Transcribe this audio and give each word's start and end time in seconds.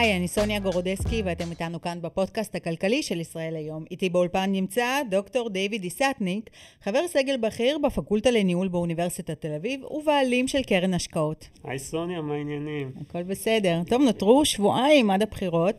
היי, 0.00 0.16
אני 0.16 0.28
סוניה 0.28 0.60
גורודסקי 0.60 1.22
ואתם 1.24 1.50
איתנו 1.50 1.80
כאן 1.80 1.98
בפודקאסט 2.02 2.54
הכלכלי 2.54 3.02
של 3.02 3.20
ישראל 3.20 3.56
היום. 3.56 3.84
איתי 3.90 4.08
באולפן 4.08 4.52
נמצא 4.52 5.00
דוקטור 5.10 5.48
דיוויד 5.48 5.84
איסטניק, 5.84 6.50
חבר 6.82 7.08
סגל 7.08 7.36
בכיר 7.36 7.78
בפקולטה 7.78 8.30
לניהול 8.30 8.68
באוניברסיטת 8.68 9.40
תל 9.40 9.52
אביב 9.52 9.84
ובעלים 9.84 10.48
של 10.48 10.62
קרן 10.62 10.94
השקעות. 10.94 11.48
היי 11.64 11.78
סוניה, 11.78 12.20
מה 12.20 12.34
העניינים? 12.34 12.90
הכל 13.00 13.22
בסדר. 13.22 13.80
טוב, 13.86 14.02
נותרו 14.02 14.44
שבועיים 14.44 15.10
עד 15.10 15.22
הבחירות, 15.22 15.74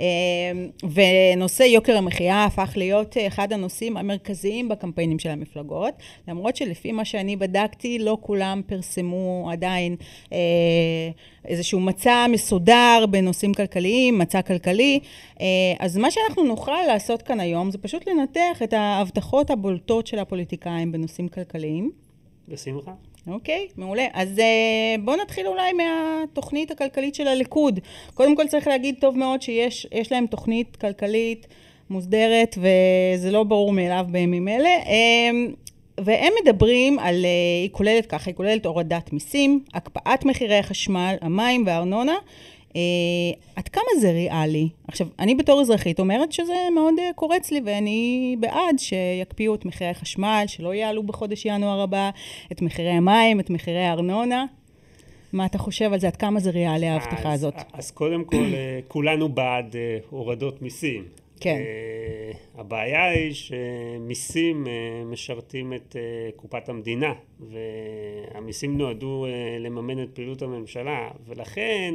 אה, 0.00 0.06
ונושא 0.82 1.62
יוקר 1.62 1.96
המחיה 1.96 2.44
הפך 2.44 2.72
להיות 2.76 3.16
אחד 3.26 3.52
הנושאים 3.52 3.96
המרכזיים 3.96 4.68
בקמפיינים 4.68 5.18
של 5.18 5.30
המפלגות, 5.30 5.94
למרות 6.28 6.56
שלפי 6.56 6.92
מה 6.92 7.04
שאני 7.04 7.36
בדקתי, 7.36 7.98
לא 7.98 8.18
כולם 8.20 8.60
פרסמו 8.66 9.48
עדיין 9.52 9.96
אה, 10.32 10.38
איזשהו 11.48 11.80
מצע 11.80 12.26
מסודר 12.32 13.04
בנושאים 13.10 13.54
כלכליים, 13.54 14.18
מצע 14.18 14.42
כלכלי. 14.42 15.00
אה, 15.40 15.46
אז 15.78 15.96
מה 15.96 16.10
שאנחנו 16.10 16.44
נוכל 16.44 16.82
לעשות 16.86 17.22
כאן 17.22 17.40
היום 17.40 17.70
זה 17.70 17.78
פשוט 17.78 18.08
לנתח 18.08 18.62
את 18.64 18.72
ההבטחות 18.72 19.50
הבולטות 19.50 20.06
של 20.06 20.18
הפוליטיקאים 20.18 20.92
בנושאים 20.92 21.28
כלכליים. 21.28 21.90
בשמחה. 22.48 22.92
אוקיי, 23.26 23.68
מעולה. 23.76 24.06
אז 24.12 24.38
uh, 24.38 25.00
בואו 25.04 25.16
נתחיל 25.22 25.46
אולי 25.46 25.72
מהתוכנית 25.72 26.70
הכלכלית 26.70 27.14
של 27.14 27.26
הליכוד. 27.26 27.80
קודם 28.14 28.36
כל 28.36 28.46
צריך 28.46 28.66
להגיד 28.66 28.94
טוב 29.00 29.18
מאוד 29.18 29.42
שיש 29.42 30.12
להם 30.12 30.26
תוכנית 30.26 30.76
כלכלית 30.76 31.46
מוסדרת, 31.90 32.58
וזה 32.58 33.30
לא 33.30 33.44
ברור 33.44 33.72
מאליו 33.72 34.06
בימים 34.10 34.48
אלה. 34.48 34.70
והם 36.00 36.32
מדברים 36.42 36.98
על, 36.98 37.24
אה, 37.24 37.30
היא 37.62 37.70
כוללת 37.72 38.06
ככה, 38.06 38.30
היא 38.30 38.34
כוללת 38.34 38.66
הורדת 38.66 39.12
מיסים, 39.12 39.64
הקפאת 39.74 40.24
מחירי 40.24 40.58
החשמל, 40.58 41.14
המים 41.20 41.66
והארנונה. 41.66 42.16
Uh, 42.68 42.78
עד 43.56 43.68
כמה 43.68 43.84
זה 44.00 44.10
ריאלי? 44.10 44.68
עכשיו, 44.88 45.06
אני 45.18 45.34
בתור 45.34 45.60
אזרחית 45.60 46.00
אומרת 46.00 46.32
שזה 46.32 46.54
מאוד 46.74 46.94
uh, 46.98 47.14
קורץ 47.14 47.50
לי, 47.50 47.60
ואני 47.64 48.36
בעד 48.40 48.78
שיקפיאו 48.78 49.54
את 49.54 49.64
מחירי 49.64 49.90
החשמל, 49.90 50.44
שלא 50.46 50.74
יעלו 50.74 51.02
בחודש 51.02 51.46
ינואר 51.46 51.80
הבא, 51.80 52.10
את 52.52 52.62
מחירי 52.62 52.90
המים, 52.90 53.40
את 53.40 53.50
מחירי 53.50 53.84
הארנונה. 53.84 54.44
מה 55.32 55.46
אתה 55.46 55.58
חושב 55.58 55.92
על 55.92 56.00
זה? 56.00 56.06
עד 56.06 56.16
כמה 56.16 56.40
זה 56.40 56.50
ריאלי 56.50 56.86
ההבטחה 56.86 57.32
הזאת? 57.32 57.54
אז 57.72 57.90
קודם 57.90 58.24
כל, 58.24 58.44
כולנו 58.88 59.28
בעד 59.28 59.72
uh, 59.72 60.06
הורדות 60.10 60.62
מיסים. 60.62 61.25
כן. 61.40 61.60
Uh, 61.60 62.60
הבעיה 62.60 63.04
היא 63.04 63.32
שמיסים 63.34 64.64
uh, 64.64 64.68
משרתים 65.06 65.72
את 65.72 65.96
uh, 65.96 66.36
קופת 66.36 66.68
המדינה, 66.68 67.12
והמיסים 67.40 68.78
נועדו 68.78 69.26
uh, 69.26 69.58
לממן 69.60 70.02
את 70.02 70.08
פעילות 70.14 70.42
הממשלה, 70.42 71.10
ולכן 71.26 71.94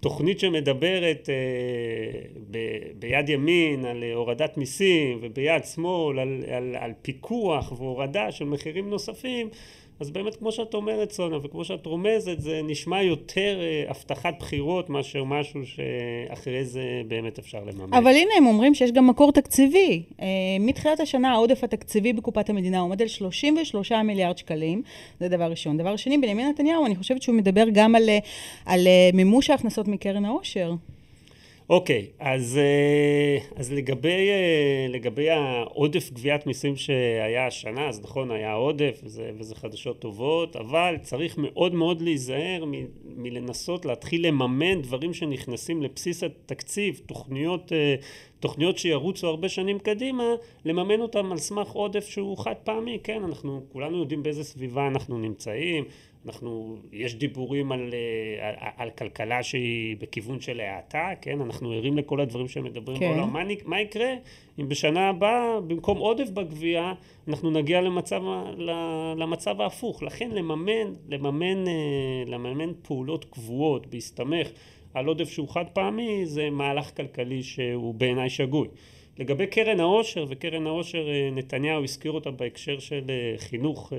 תוכנית 0.00 0.40
שמדברת 0.40 1.28
uh, 1.28 2.38
ב, 2.50 2.58
ביד 2.98 3.28
ימין 3.28 3.84
על 3.84 4.04
הורדת 4.14 4.56
מיסים 4.56 5.18
וביד 5.22 5.64
שמאל 5.64 6.18
על, 6.18 6.44
על, 6.48 6.76
על 6.76 6.92
פיקוח 7.02 7.72
והורדה 7.72 8.32
של 8.32 8.44
מחירים 8.44 8.90
נוספים 8.90 9.48
אז 10.00 10.10
באמת 10.10 10.36
כמו 10.36 10.52
שאת 10.52 10.74
אומרת 10.74 11.12
סונה 11.12 11.36
וכמו 11.42 11.64
שאת 11.64 11.86
רומזת 11.86 12.40
זה 12.40 12.60
נשמע 12.64 13.02
יותר 13.02 13.58
אה, 13.60 13.84
הבטחת 13.88 14.34
בחירות 14.38 14.90
מאשר 14.90 15.24
משהו 15.24 15.60
שאחרי 15.66 16.64
זה 16.64 16.82
באמת 17.08 17.38
אפשר 17.38 17.58
לממש. 17.64 17.92
אבל 17.92 18.10
הנה 18.10 18.30
הם 18.36 18.46
אומרים 18.46 18.74
שיש 18.74 18.92
גם 18.92 19.06
מקור 19.06 19.32
תקציבי. 19.32 20.02
אה, 20.20 20.26
מתחילת 20.60 21.00
השנה 21.00 21.32
העודף 21.32 21.64
התקציבי 21.64 22.12
בקופת 22.12 22.50
המדינה 22.50 22.80
עומד 22.80 23.02
על 23.02 23.08
33 23.08 23.92
מיליארד 23.92 24.38
שקלים, 24.38 24.82
זה 25.20 25.28
דבר 25.28 25.50
ראשון. 25.50 25.76
דבר 25.76 25.96
שני, 25.96 26.18
בנימין 26.18 26.48
נתניהו, 26.48 26.86
אני 26.86 26.96
חושבת 26.96 27.22
שהוא 27.22 27.34
מדבר 27.34 27.64
גם 27.72 27.94
על, 27.94 28.08
אה, 28.08 28.18
על 28.66 28.80
מימוש 29.14 29.50
ההכנסות 29.50 29.88
מקרן 29.88 30.24
העושר. 30.24 30.72
אוקיי, 31.68 32.06
אז, 32.18 32.58
אה, 32.58 33.38
אז 33.56 33.72
לגבי, 33.72 34.28
אה, 34.28 34.86
לגבי 34.88 35.30
העודף 35.30 36.10
גביית 36.12 36.46
מיסים 36.46 36.76
שהיה 36.76 37.46
השנה, 37.46 37.88
אז 37.88 38.00
נכון, 38.00 38.30
היה 38.30 38.52
עודף 38.52 39.00
וזה, 39.04 39.30
וזה 39.38 39.54
חדשות 39.54 39.98
טובות, 39.98 40.56
אבל 40.56 40.96
צריך 41.02 41.34
מאוד 41.38 41.74
מאוד 41.74 42.02
להיזהר 42.02 42.64
מ, 42.64 42.72
מלנסות 43.04 43.84
להתחיל 43.84 44.26
לממן 44.26 44.82
דברים 44.82 45.14
שנכנסים 45.14 45.82
לבסיס 45.82 46.24
התקציב, 46.24 47.00
תוכניות, 47.06 47.72
אה, 47.72 47.94
תוכניות 48.40 48.78
שירוצו 48.78 49.26
הרבה 49.26 49.48
שנים 49.48 49.78
קדימה, 49.78 50.34
לממן 50.64 51.00
אותם 51.00 51.32
על 51.32 51.38
סמך 51.38 51.68
עודף 51.68 52.08
שהוא 52.08 52.38
חד 52.38 52.54
פעמי, 52.64 52.98
כן, 53.02 53.22
אנחנו 53.24 53.62
כולנו 53.72 53.98
יודעים 53.98 54.22
באיזה 54.22 54.44
סביבה 54.44 54.86
אנחנו 54.86 55.18
נמצאים, 55.18 55.84
אנחנו, 56.26 56.76
יש 56.92 57.14
דיבורים 57.14 57.72
על, 57.72 57.90
אה, 57.94 58.48
על, 58.48 58.70
על 58.76 58.90
כלכלה 58.90 59.42
שהיא 59.42 59.96
בכיוון 60.00 60.40
של 60.40 60.60
האטה, 60.60 61.10
כן? 61.20 61.40
אנחנו 61.40 61.72
ערים 61.72 61.98
לכל 61.98 62.20
הדברים 62.20 62.48
שמדברים 62.48 62.98
כן. 62.98 63.08
בעולם. 63.08 63.32
מה, 63.32 63.42
מה 63.64 63.80
יקרה 63.80 64.14
אם 64.60 64.68
בשנה 64.68 65.08
הבאה, 65.08 65.60
במקום 65.60 65.98
עודף 65.98 66.30
בגבייה, 66.30 66.92
אנחנו 67.28 67.50
נגיע 67.50 67.80
למצב, 67.80 68.22
למצב 69.16 69.60
ההפוך. 69.60 70.02
לכן 70.02 70.30
לממן, 70.30 70.94
לממן, 71.08 71.68
אה, 71.68 71.72
לממן 72.26 72.72
פעולות 72.82 73.24
קבועות 73.24 73.86
בהסתמך 73.86 74.48
על 74.94 75.06
עודף 75.06 75.28
שהוא 75.28 75.48
חד 75.48 75.64
פעמי, 75.72 76.26
זה 76.26 76.50
מהלך 76.50 76.96
כלכלי 76.96 77.42
שהוא 77.42 77.94
בעיניי 77.94 78.30
שגוי. 78.30 78.68
לגבי 79.18 79.46
קרן 79.46 79.80
העושר, 79.80 80.24
וקרן 80.28 80.66
העושר 80.66 81.08
אה, 81.08 81.28
נתניהו 81.32 81.84
הזכיר 81.84 82.12
אותה 82.12 82.30
בהקשר 82.30 82.78
של 82.78 83.02
אה, 83.08 83.38
חינוך, 83.38 83.92
אה, 83.92 83.98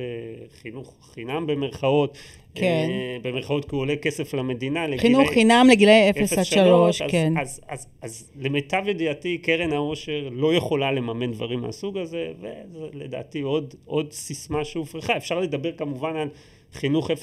חינוך 0.62 0.94
חינם 1.14 1.48
במרכאות, 1.48 2.18
כן. 2.56 2.90
במרכאות 3.22 3.66
כי 3.66 3.76
הוא 3.76 3.82
עולה 3.82 3.96
כסף 3.96 4.34
למדינה. 4.34 4.86
חינוך 4.98 5.20
לגילי, 5.22 5.34
חינם 5.34 5.68
לגילאי 5.72 6.10
0 6.10 6.38
עד 6.38 6.44
3, 6.44 7.02
כן. 7.02 7.34
אז, 7.38 7.62
אז, 7.68 7.80
אז, 7.80 7.88
אז 8.02 8.32
למיטב 8.40 8.84
ידיעתי 8.88 9.38
קרן 9.38 9.74
העושר 9.74 10.30
לא 10.32 10.54
יכולה 10.54 10.92
לממן 10.92 11.32
דברים 11.32 11.60
מהסוג 11.60 11.98
הזה, 11.98 12.32
ולדעתי 12.72 13.42
עוד, 13.42 13.76
עוד 13.86 14.12
סיסמה 14.12 14.66
שהופרחה. 14.66 15.18
אפשר 15.18 15.40
לדבר 15.40 15.72
כמובן 15.72 16.16
על 16.16 16.28
חינוך 16.74 17.12
0-3 17.12 17.14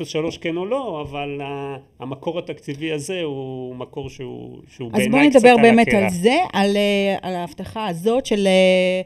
כן 0.40 0.56
או 0.56 0.66
לא, 0.66 1.04
אבל 1.08 1.40
המקור 2.00 2.38
התקציבי 2.38 2.92
הזה 2.92 3.22
הוא 3.22 3.76
מקור 3.76 4.10
שהוא, 4.10 4.58
שהוא 4.76 4.92
בעיניי 4.92 5.30
קצת 5.30 5.44
על 5.44 5.50
הקרח. 5.50 5.58
אז 5.58 5.62
בואו 5.62 5.62
נדבר 5.62 5.62
באמת 5.62 5.94
על 5.94 6.08
זה, 6.10 6.36
על, 6.52 6.76
אה, 6.76 7.16
על 7.22 7.34
ההבטחה 7.34 7.86
הזאת 7.86 8.26
של 8.26 8.46
אה, 8.46 9.02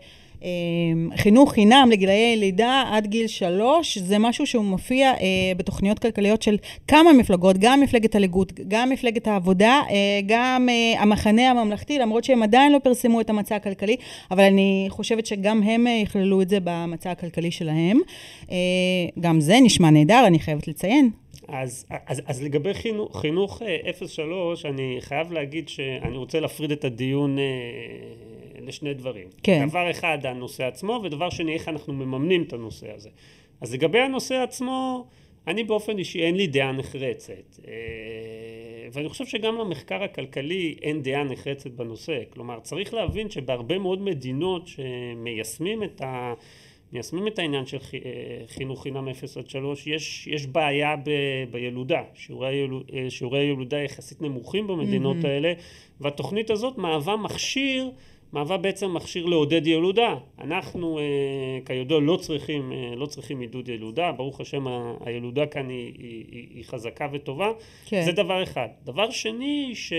חינוך 1.17 1.53
חינם 1.53 1.89
לגילאי 1.93 2.37
לידה 2.37 2.85
עד 2.91 3.07
גיל 3.07 3.27
שלוש, 3.27 3.99
זה 3.99 4.19
משהו 4.19 4.47
שהוא 4.47 4.65
מופיע 4.65 5.11
אה, 5.11 5.17
בתוכניות 5.57 5.99
כלכליות 5.99 6.43
של 6.43 6.57
כמה 6.89 7.13
מפלגות, 7.13 7.57
גם 7.59 7.81
מפלגת 7.81 8.15
הליגות, 8.15 8.53
גם 8.69 8.91
מפלגת 8.91 9.27
העבודה, 9.27 9.83
אה, 9.91 10.21
גם 10.27 10.69
אה, 10.69 11.03
המחנה 11.03 11.51
הממלכתי, 11.51 11.99
למרות 11.99 12.25
שהם 12.25 12.43
עדיין 12.43 12.73
לא 12.73 12.79
פרסמו 12.79 13.21
את 13.21 13.31
המצע 13.31 13.57
הכלכלי, 13.57 13.97
אבל 14.31 14.43
אני 14.43 14.87
חושבת 14.91 15.27
שגם 15.27 15.63
הם 15.63 15.87
יכללו 16.03 16.43
את 16.43 16.49
זה 16.49 16.59
במצע 16.65 17.11
הכלכלי 17.11 17.51
שלהם. 17.51 17.99
גם 19.21 19.41
זה 19.41 19.57
נשמע 19.63 19.91
נהדר, 19.91 20.25
אני 20.27 20.39
חייבת 20.39 20.69
לציין. 20.69 21.11
אז, 21.49 21.87
אז, 22.07 22.23
אז 22.27 22.43
לגבי 22.43 22.75
חינוך, 22.75 23.21
חינוך 23.21 23.63
0-3, 24.63 24.69
אני 24.69 24.97
חייב 25.01 25.33
להגיד 25.33 25.69
שאני 25.69 26.17
רוצה 26.17 26.41
להפריד 26.41 26.73
את 26.73 26.85
הדיון 26.85 27.37
לשני 28.67 28.95
דברים. 28.95 29.29
כן. 29.43 29.69
דבר 29.69 29.91
אחד, 29.91 30.19
הנושא 30.27 30.65
עצמו, 30.65 31.01
ודבר 31.05 31.31
שני, 31.31 31.55
איך 31.55 31.69
אנחנו 31.69 31.93
מממנים 31.93 32.43
את 32.43 32.53
הנושא 32.53 32.95
הזה. 32.95 33.11
אז 33.61 33.75
לגבי 33.75 33.99
הנושא 33.99 34.35
עצמו, 34.35 35.07
אני 35.47 35.65
באופן 35.65 35.99
אישי 35.99 36.23
אין 36.23 36.35
לי 36.35 36.47
דעה 36.47 36.73
נחרצת. 36.73 37.61
אה, 37.69 37.73
ואני 38.93 39.09
חושב 39.09 39.27
שגם 39.27 39.59
למחקר 39.59 40.03
הכלכלי 40.03 40.77
אין 40.83 41.03
דעה 41.03 41.25
נחרצת 41.25 41.71
בנושא. 41.71 42.19
כלומר, 42.31 42.61
צריך 42.61 42.95
להבין 42.95 43.31
שבהרבה 43.31 43.79
מאוד 43.79 44.01
מדינות 44.01 44.67
שמיישמים 44.67 45.85
את 45.85 46.01
ה... 46.01 46.35
מיישמים 46.93 47.27
את 47.27 47.39
העניין 47.39 47.67
של 47.67 47.77
אה, 47.95 48.01
חינוך 48.47 48.83
חינם 48.83 49.09
0 49.09 49.37
עד 49.37 49.49
3, 49.49 49.87
יש, 49.87 50.27
יש 50.27 50.47
בעיה 50.47 50.97
ב, 50.97 51.11
בילודה, 51.51 52.03
שיעורי, 52.15 52.67
אה, 52.95 53.11
שיעורי 53.11 53.39
הילודה 53.39 53.79
יחסית 53.79 54.23
נמוכים 54.23 54.67
במדינות 54.67 55.17
mm-hmm. 55.17 55.27
האלה, 55.27 55.53
והתוכנית 56.01 56.51
הזאת 56.51 56.79
מהווה 56.79 57.17
מכשיר 57.17 57.91
מהווה 58.35 58.57
בעצם 58.57 58.95
מכשיר 58.95 59.27
לעודד 59.27 59.67
ילודה. 59.67 60.15
אנחנו 60.41 60.99
אה, 60.99 61.05
כידוע 61.65 62.01
לא 62.01 62.17
צריכים, 62.17 62.73
אה, 62.73 62.97
לא 62.97 63.07
צריכים 63.07 63.41
עידוד 63.41 63.69
ילודה, 63.69 64.13
ברוך 64.13 64.41
השם 64.41 64.67
ה, 64.67 64.95
הילודה 65.01 65.47
כאן 65.47 65.69
היא, 65.69 65.93
היא, 65.99 66.25
היא, 66.33 66.47
היא 66.55 66.65
חזקה 66.65 67.09
וטובה. 67.13 67.51
כן. 67.87 68.03
זה 68.03 68.13
דבר 68.13 68.43
אחד. 68.43 68.69
דבר 68.85 69.11
שני 69.11 69.71
ש, 69.75 69.93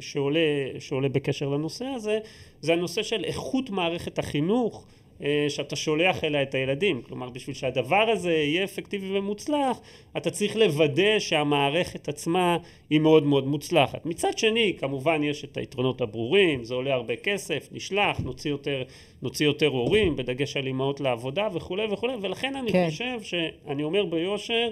שעולה, 0.00 0.40
שעולה 0.78 1.08
בקשר 1.08 1.48
לנושא 1.48 1.84
הזה, 1.84 2.18
זה 2.60 2.72
הנושא 2.72 3.02
של 3.02 3.24
איכות 3.24 3.70
מערכת 3.70 4.18
החינוך. 4.18 4.86
אה, 5.22 5.46
שאתה 5.48 5.76
שולח 5.76 6.24
אליה 6.24 6.42
את 6.42 6.54
הילדים. 6.54 7.02
כלומר, 7.02 7.30
בשביל 7.30 7.56
שהדבר 7.56 8.10
הזה 8.10 8.32
יהיה 8.32 8.64
אפקטיבי 8.64 9.18
ומוצלח, 9.18 9.80
אתה 10.16 10.30
צריך 10.30 10.56
לוודא 10.56 11.18
שהמערכת 11.18 12.08
עצמה 12.08 12.56
היא 12.90 13.00
מאוד 13.00 13.26
מאוד 13.26 13.46
מוצלחת. 13.46 14.06
מצד 14.06 14.38
שני, 14.38 14.76
כמובן 14.78 15.22
יש 15.22 15.44
את 15.44 15.56
היתרונות 15.56 16.00
הברורים, 16.00 16.64
זה 16.64 16.74
עולה 16.74 16.94
הרבה 16.94 17.16
כסף, 17.16 17.68
נשלח, 17.72 18.18
נוציא 18.18 18.50
יותר, 18.50 18.82
נוציא 19.22 19.46
יותר 19.46 19.66
הורים, 19.66 20.16
בדגש 20.16 20.56
על 20.56 20.66
אימהות 20.66 21.00
לעבודה 21.00 21.48
וכולי 21.54 21.86
וכולי, 21.90 22.12
ולכן 22.20 22.56
אני 22.56 22.72
כן. 22.72 22.86
חושב 22.90 23.22
שאני 23.22 23.82
אומר 23.82 24.04
ביושר, 24.04 24.70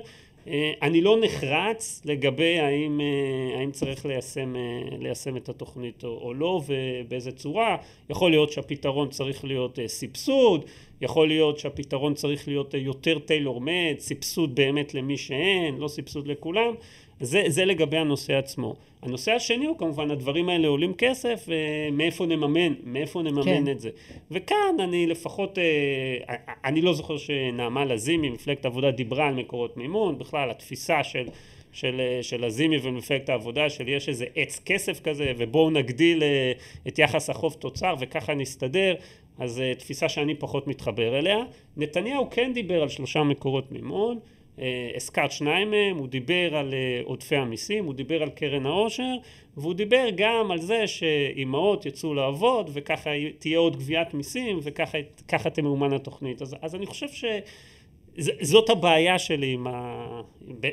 אני 0.83 1.01
לא 1.01 1.17
נחרץ 1.21 2.03
לגבי 2.05 2.59
האם, 2.59 3.01
אה, 3.01 3.59
האם 3.59 3.71
צריך 3.71 4.07
ליישם, 4.07 4.57
אה, 4.57 4.97
ליישם 4.99 5.37
את 5.37 5.49
התוכנית 5.49 6.05
או 6.05 6.35
לא 6.35 6.61
ובאיזה 6.67 7.33
צורה. 7.33 7.77
יכול 8.11 8.31
להיות 8.31 8.53
שהפתרון 8.53 9.09
צריך 9.09 9.45
להיות 9.45 9.79
סבסוד, 9.87 10.65
יכול 11.01 11.29
להיות 11.29 11.59
שהפתרון 11.59 12.15
צריך 12.15 12.49
להיות 12.49 12.75
יותר 12.75 13.19
טיילור 13.19 13.61
מד, 13.61 13.99
סבסוד 13.99 14.55
באמת 14.55 14.95
למי 14.95 15.17
שאין, 15.17 15.77
לא 15.79 15.89
סבסוד 15.89 16.29
לכולם. 16.29 16.75
זה, 17.21 17.43
זה 17.47 17.65
לגבי 17.65 17.97
הנושא 17.97 18.35
עצמו. 18.35 18.75
הנושא 19.03 19.33
השני 19.33 19.67
הוא 19.67 19.79
כמובן 19.79 20.11
הדברים 20.11 20.49
האלה 20.49 20.69
עולים 20.69 20.95
כסף 20.95 21.49
ומאיפה 21.49 22.27
נממן, 22.27 22.75
מאיפה 22.85 23.23
נממן 23.23 23.45
כן. 23.45 23.69
את 23.71 23.81
זה. 23.81 23.91
וכאן 24.31 24.77
אני 24.81 25.07
לפחות, 25.07 25.59
אה, 25.59 26.35
אני 26.65 26.83
לא 26.83 26.93
זוכר 26.93 27.17
שנעמה 27.17 27.85
לזימי, 27.85 28.31
מפלגת 28.31 28.65
העבודה 28.65 28.91
דיברה 28.91 29.29
על 29.29 29.35
מקורות 29.35 29.77
מימון, 29.77 30.19
בכלל 30.19 30.51
התפיסה 30.51 31.05
של 31.05 31.29
של, 31.73 32.01
של 32.23 32.47
לזימי 32.47 32.77
ומפלגת 32.83 33.29
העבודה 33.29 33.71
של 33.71 33.89
יש 33.89 34.09
איזה 34.09 34.25
עץ 34.35 34.61
כסף 34.65 35.01
כזה 35.01 35.33
ובואו 35.39 35.71
נגדיל 35.71 36.23
אה, 36.23 36.53
את 36.89 36.99
יחס 36.99 37.31
החוב 37.31 37.57
תוצר 37.59 37.95
וככה 38.01 38.35
נסתדר 38.35 38.95
אז 39.39 39.61
אה, 39.61 39.75
תפיסה 39.75 40.09
שאני 40.09 40.35
פחות 40.35 40.67
מתחבר 40.67 41.19
אליה. 41.19 41.37
נתניהו 41.77 42.31
כן 42.31 42.53
דיבר 42.55 42.83
על 42.83 42.89
שלושה 42.89 43.23
מקורות 43.23 43.73
מימון 43.73 44.17
אה, 44.17 44.36
הזכרת 44.97 45.33
שניים 45.33 45.71
מהם, 45.71 45.97
הוא 45.97 46.09
דיבר 46.09 46.57
על 46.57 46.75
אה, 46.75 47.01
עודפי 47.05 47.37
המיסים, 47.37 47.85
הוא 47.85 47.95
דיבר 47.95 48.23
על 48.23 48.29
קרן 48.29 48.67
העושר 48.67 49.15
והוא 49.57 49.75
דיבר 49.75 50.07
גם 50.17 50.51
על 50.51 50.59
זה 50.59 50.87
שאימהות 50.87 51.87
יצאו 51.87 52.15
לעבוד 52.15 52.71
וככה 52.73 53.11
תהיה 53.39 53.59
עוד 53.59 53.77
גביית 53.77 54.15
מיסים 54.15 54.59
וככה 54.63 55.51
תמאומן 55.51 55.93
התוכנית. 55.93 56.43
אז, 56.43 56.57
אז 56.63 56.75
אני 56.75 56.87
חושב 56.87 57.07
שזאת 58.19 58.71
הבעיה 58.71 59.19
שלי 59.19 59.53
עם 59.53 59.67
ה... 59.67 60.21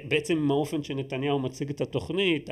בעצם 0.08 0.38
עם 0.38 0.52
האופן 0.52 0.84
שנתניהו 0.84 1.40
מציג 1.40 1.70
את 1.70 1.82
התוכנית, 1.82 2.50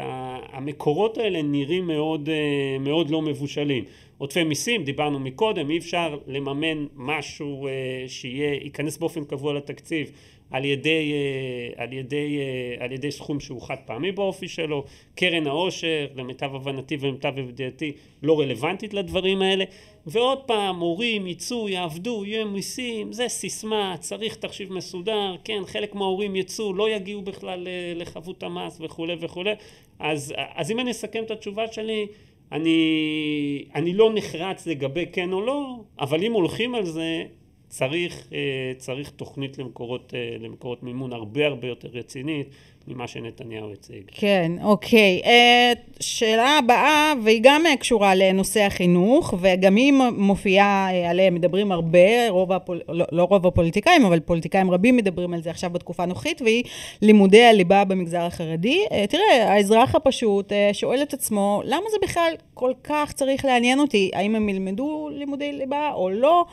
המקורות 0.51 1.17
האלה 1.17 1.41
נראים 1.41 1.87
מאוד, 1.87 2.29
אה, 2.29 2.77
מאוד 2.79 3.09
לא 3.09 3.21
מבושלים. 3.21 3.83
עודפי 4.17 4.43
מיסים, 4.43 4.83
דיברנו 4.83 5.19
מקודם, 5.19 5.69
אי 5.69 5.77
אפשר 5.77 6.17
לממן 6.27 6.85
משהו 6.95 7.67
שיהיה, 8.07 8.53
ייכנס 8.53 8.97
באופן 8.97 9.23
קבוע 9.23 9.53
לתקציב 9.53 10.11
על 10.51 10.65
ידי, 10.65 11.13
אה, 11.13 11.83
על, 11.83 11.93
ידי, 11.93 12.37
אה, 12.37 12.85
על 12.85 12.91
ידי 12.91 13.11
סכום 13.11 13.39
שהוא 13.39 13.61
חד 13.61 13.75
פעמי 13.85 14.11
באופי 14.11 14.47
שלו, 14.47 14.83
קרן 15.15 15.47
העושר 15.47 16.07
למיטב 16.15 16.55
הבנתי 16.55 16.97
ולמיטב 16.99 17.37
ידיעתי 17.37 17.91
לא 18.23 18.39
רלוונטית 18.39 18.93
לדברים 18.93 19.41
האלה. 19.41 19.65
ועוד 20.05 20.39
פעם 20.39 20.79
הורים 20.79 21.27
יצאו 21.27 21.69
יעבדו 21.69 22.25
יהיו 22.25 22.47
מיסים 22.47 23.13
זה 23.13 23.27
סיסמה 23.27 23.95
צריך 23.99 24.35
תחשיב 24.35 24.73
מסודר 24.73 25.35
כן 25.43 25.61
חלק 25.65 25.95
מההורים 25.95 26.35
יצאו 26.35 26.73
לא 26.73 26.89
יגיעו 26.89 27.21
בכלל 27.21 27.67
אה, 27.67 27.93
לחבות 27.95 28.43
המס 28.43 28.77
וכולי 28.81 29.15
וכולי. 29.19 29.53
אז, 29.99 30.33
אז 30.55 30.71
אם 30.71 30.79
אני 30.79 30.91
אסכם 30.91 31.23
את 31.23 31.31
התשובה 31.31 31.67
שלי 31.71 32.07
אני, 32.51 33.65
אני 33.75 33.93
לא 33.93 34.11
נחרץ 34.13 34.67
לגבי 34.67 35.05
כן 35.13 35.33
או 35.33 35.41
לא 35.41 35.75
אבל 35.99 36.23
אם 36.23 36.33
הולכים 36.33 36.75
על 36.75 36.85
זה 36.85 37.23
צריך, 37.71 38.27
אה, 38.33 38.71
צריך 38.77 39.09
תוכנית 39.09 39.57
למקורות, 39.57 40.13
אה, 40.15 40.37
למקורות 40.39 40.83
מימון 40.83 41.13
הרבה 41.13 41.45
הרבה 41.45 41.67
יותר 41.67 41.87
רצינית 41.93 42.47
ממה 42.87 43.07
שנתניהו 43.07 43.73
הציג. 43.73 44.03
כן, 44.11 44.51
אוקיי. 44.63 45.21
אה, 45.25 45.73
שאלה 45.99 46.57
הבאה, 46.57 47.13
והיא 47.23 47.39
גם 47.43 47.61
קשורה 47.79 48.15
לנושא 48.15 48.61
החינוך, 48.61 49.33
וגם 49.41 49.75
היא 49.75 49.93
מופיעה 50.17 50.89
עליה, 51.09 51.31
מדברים 51.31 51.71
הרבה, 51.71 52.29
רוב 52.29 52.51
הפול... 52.51 52.81
לא, 52.89 53.05
לא 53.11 53.23
רוב 53.23 53.47
הפוליטיקאים, 53.47 54.05
אבל 54.05 54.19
פוליטיקאים 54.19 54.71
רבים 54.71 54.97
מדברים 54.97 55.33
על 55.33 55.41
זה 55.41 55.49
עכשיו 55.49 55.69
בתקופה 55.69 56.03
הנוכחית, 56.03 56.41
והיא 56.41 56.63
לימודי 57.01 57.43
הליבה 57.43 57.83
במגזר 57.83 58.21
החרדי. 58.21 58.85
תראה, 59.09 59.53
האזרח 59.53 59.95
הפשוט 59.95 60.51
שואל 60.73 61.01
את 61.01 61.13
עצמו, 61.13 61.61
למה 61.65 61.85
זה 61.91 61.97
בכלל 62.01 62.33
כל 62.53 62.71
כך 62.83 63.11
צריך 63.13 63.45
לעניין 63.45 63.79
אותי? 63.79 64.11
האם 64.13 64.35
הם 64.35 64.49
ילמדו 64.49 65.09
לימודי 65.13 65.51
ליבה 65.51 65.91
או 65.93 66.09
לא? 66.09 66.45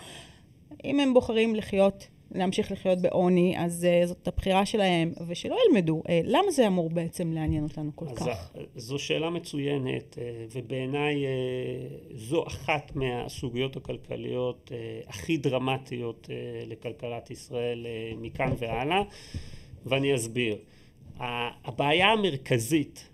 אם 0.84 1.00
הם 1.00 1.14
בוחרים 1.14 1.54
לחיות, 1.54 2.08
להמשיך 2.34 2.72
לחיות 2.72 2.98
בעוני, 2.98 3.54
אז 3.58 3.86
uh, 3.86 4.06
זאת 4.06 4.28
הבחירה 4.28 4.66
שלהם, 4.66 5.12
ושלא 5.26 5.56
ילמדו. 5.66 6.02
Uh, 6.06 6.10
למה 6.24 6.50
זה 6.50 6.66
אמור 6.66 6.90
בעצם 6.90 7.32
לעניין 7.32 7.64
אותנו 7.64 7.90
כל 7.94 8.06
אז 8.08 8.18
כך? 8.18 8.52
זו 8.76 8.98
שאלה 8.98 9.30
מצוינת, 9.30 10.18
uh, 10.18 10.20
ובעיניי 10.52 11.24
uh, 11.24 11.28
זו 12.14 12.46
אחת 12.46 12.96
מהסוגיות 12.96 13.76
הכלכליות 13.76 14.70
uh, 14.70 15.08
הכי 15.08 15.36
דרמטיות 15.36 16.26
uh, 16.26 16.30
לכלכלת 16.66 17.30
ישראל 17.30 17.86
uh, 17.86 18.16
מכאן 18.20 18.52
והלאה, 18.58 19.02
ואני 19.86 20.14
אסביר. 20.14 20.56
הבעיה 21.64 22.06
המרכזית 22.06 23.08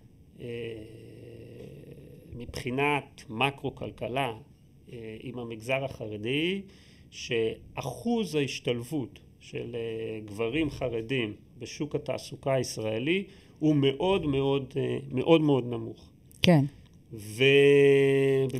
מבחינת 2.32 3.22
מקרו-כלכלה 3.28 4.32
עם 5.20 5.38
המגזר 5.38 5.84
החרדי 5.84 6.62
שאחוז 7.14 8.34
ההשתלבות 8.34 9.20
של 9.40 9.74
אה, 9.74 10.20
גברים 10.24 10.70
חרדים 10.70 11.32
בשוק 11.58 11.94
התעסוקה 11.94 12.52
הישראלי 12.54 13.24
הוא 13.58 13.76
מאוד 13.76 14.26
מאוד 14.26 14.74
אה, 14.76 14.98
מאוד 15.12 15.40
מאוד 15.40 15.64
נמוך. 15.66 16.10
כן. 16.42 16.64
ו... 17.12 17.44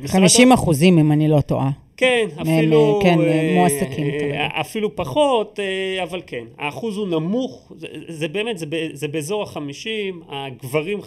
50 0.05 0.51
אחוזים, 0.51 0.97
אם 0.97 1.11
אני 1.11 1.27
לא 1.27 1.41
טועה. 1.41 1.71
כן, 1.97 2.27
אפילו... 2.41 2.99
כן, 3.03 3.17
מועסקים 3.53 4.11
כרגע. 4.11 4.47
אפילו 4.61 4.95
פחות, 4.95 5.59
אה, 5.59 6.03
אבל 6.03 6.21
כן. 6.27 6.45
האחוז 6.57 6.97
הוא 6.97 7.07
נמוך, 7.07 7.71
זה, 7.75 7.87
זה 8.07 8.27
באמת, 8.27 8.57
זה, 8.57 8.65
זה 8.93 9.07
באזור 9.07 9.43
החמישים, 9.43 10.21
הגברים 10.29 10.99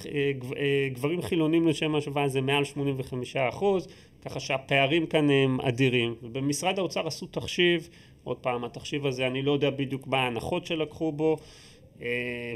גברים 0.93 1.23
חילונים 1.23 1.69
לשם 1.69 1.95
השוואה 1.95 2.29
זה 2.29 2.41
מעל 2.41 2.65
85 2.65 3.37
אחוז, 3.37 3.89
ככה 4.25 4.41
שהפערים 4.41 5.07
כאן 5.07 5.31
הם 5.31 5.59
אדירים. 5.61 6.15
ובמשרד 6.23 6.79
האוצר 6.79 7.07
עשו 7.07 7.27
תחשיב, 7.27 7.89
עוד 8.25 8.37
פעם, 8.37 8.65
התחשיב 8.65 9.07
הזה, 9.07 9.27
אני 9.27 9.43
לא 9.43 9.53
יודע 9.53 9.71
בדיוק 9.71 10.07
מה 10.07 10.19
ההנחות 10.19 10.67
שלקחו 10.67 11.13
בו 11.13 11.37
אה, 11.37 11.43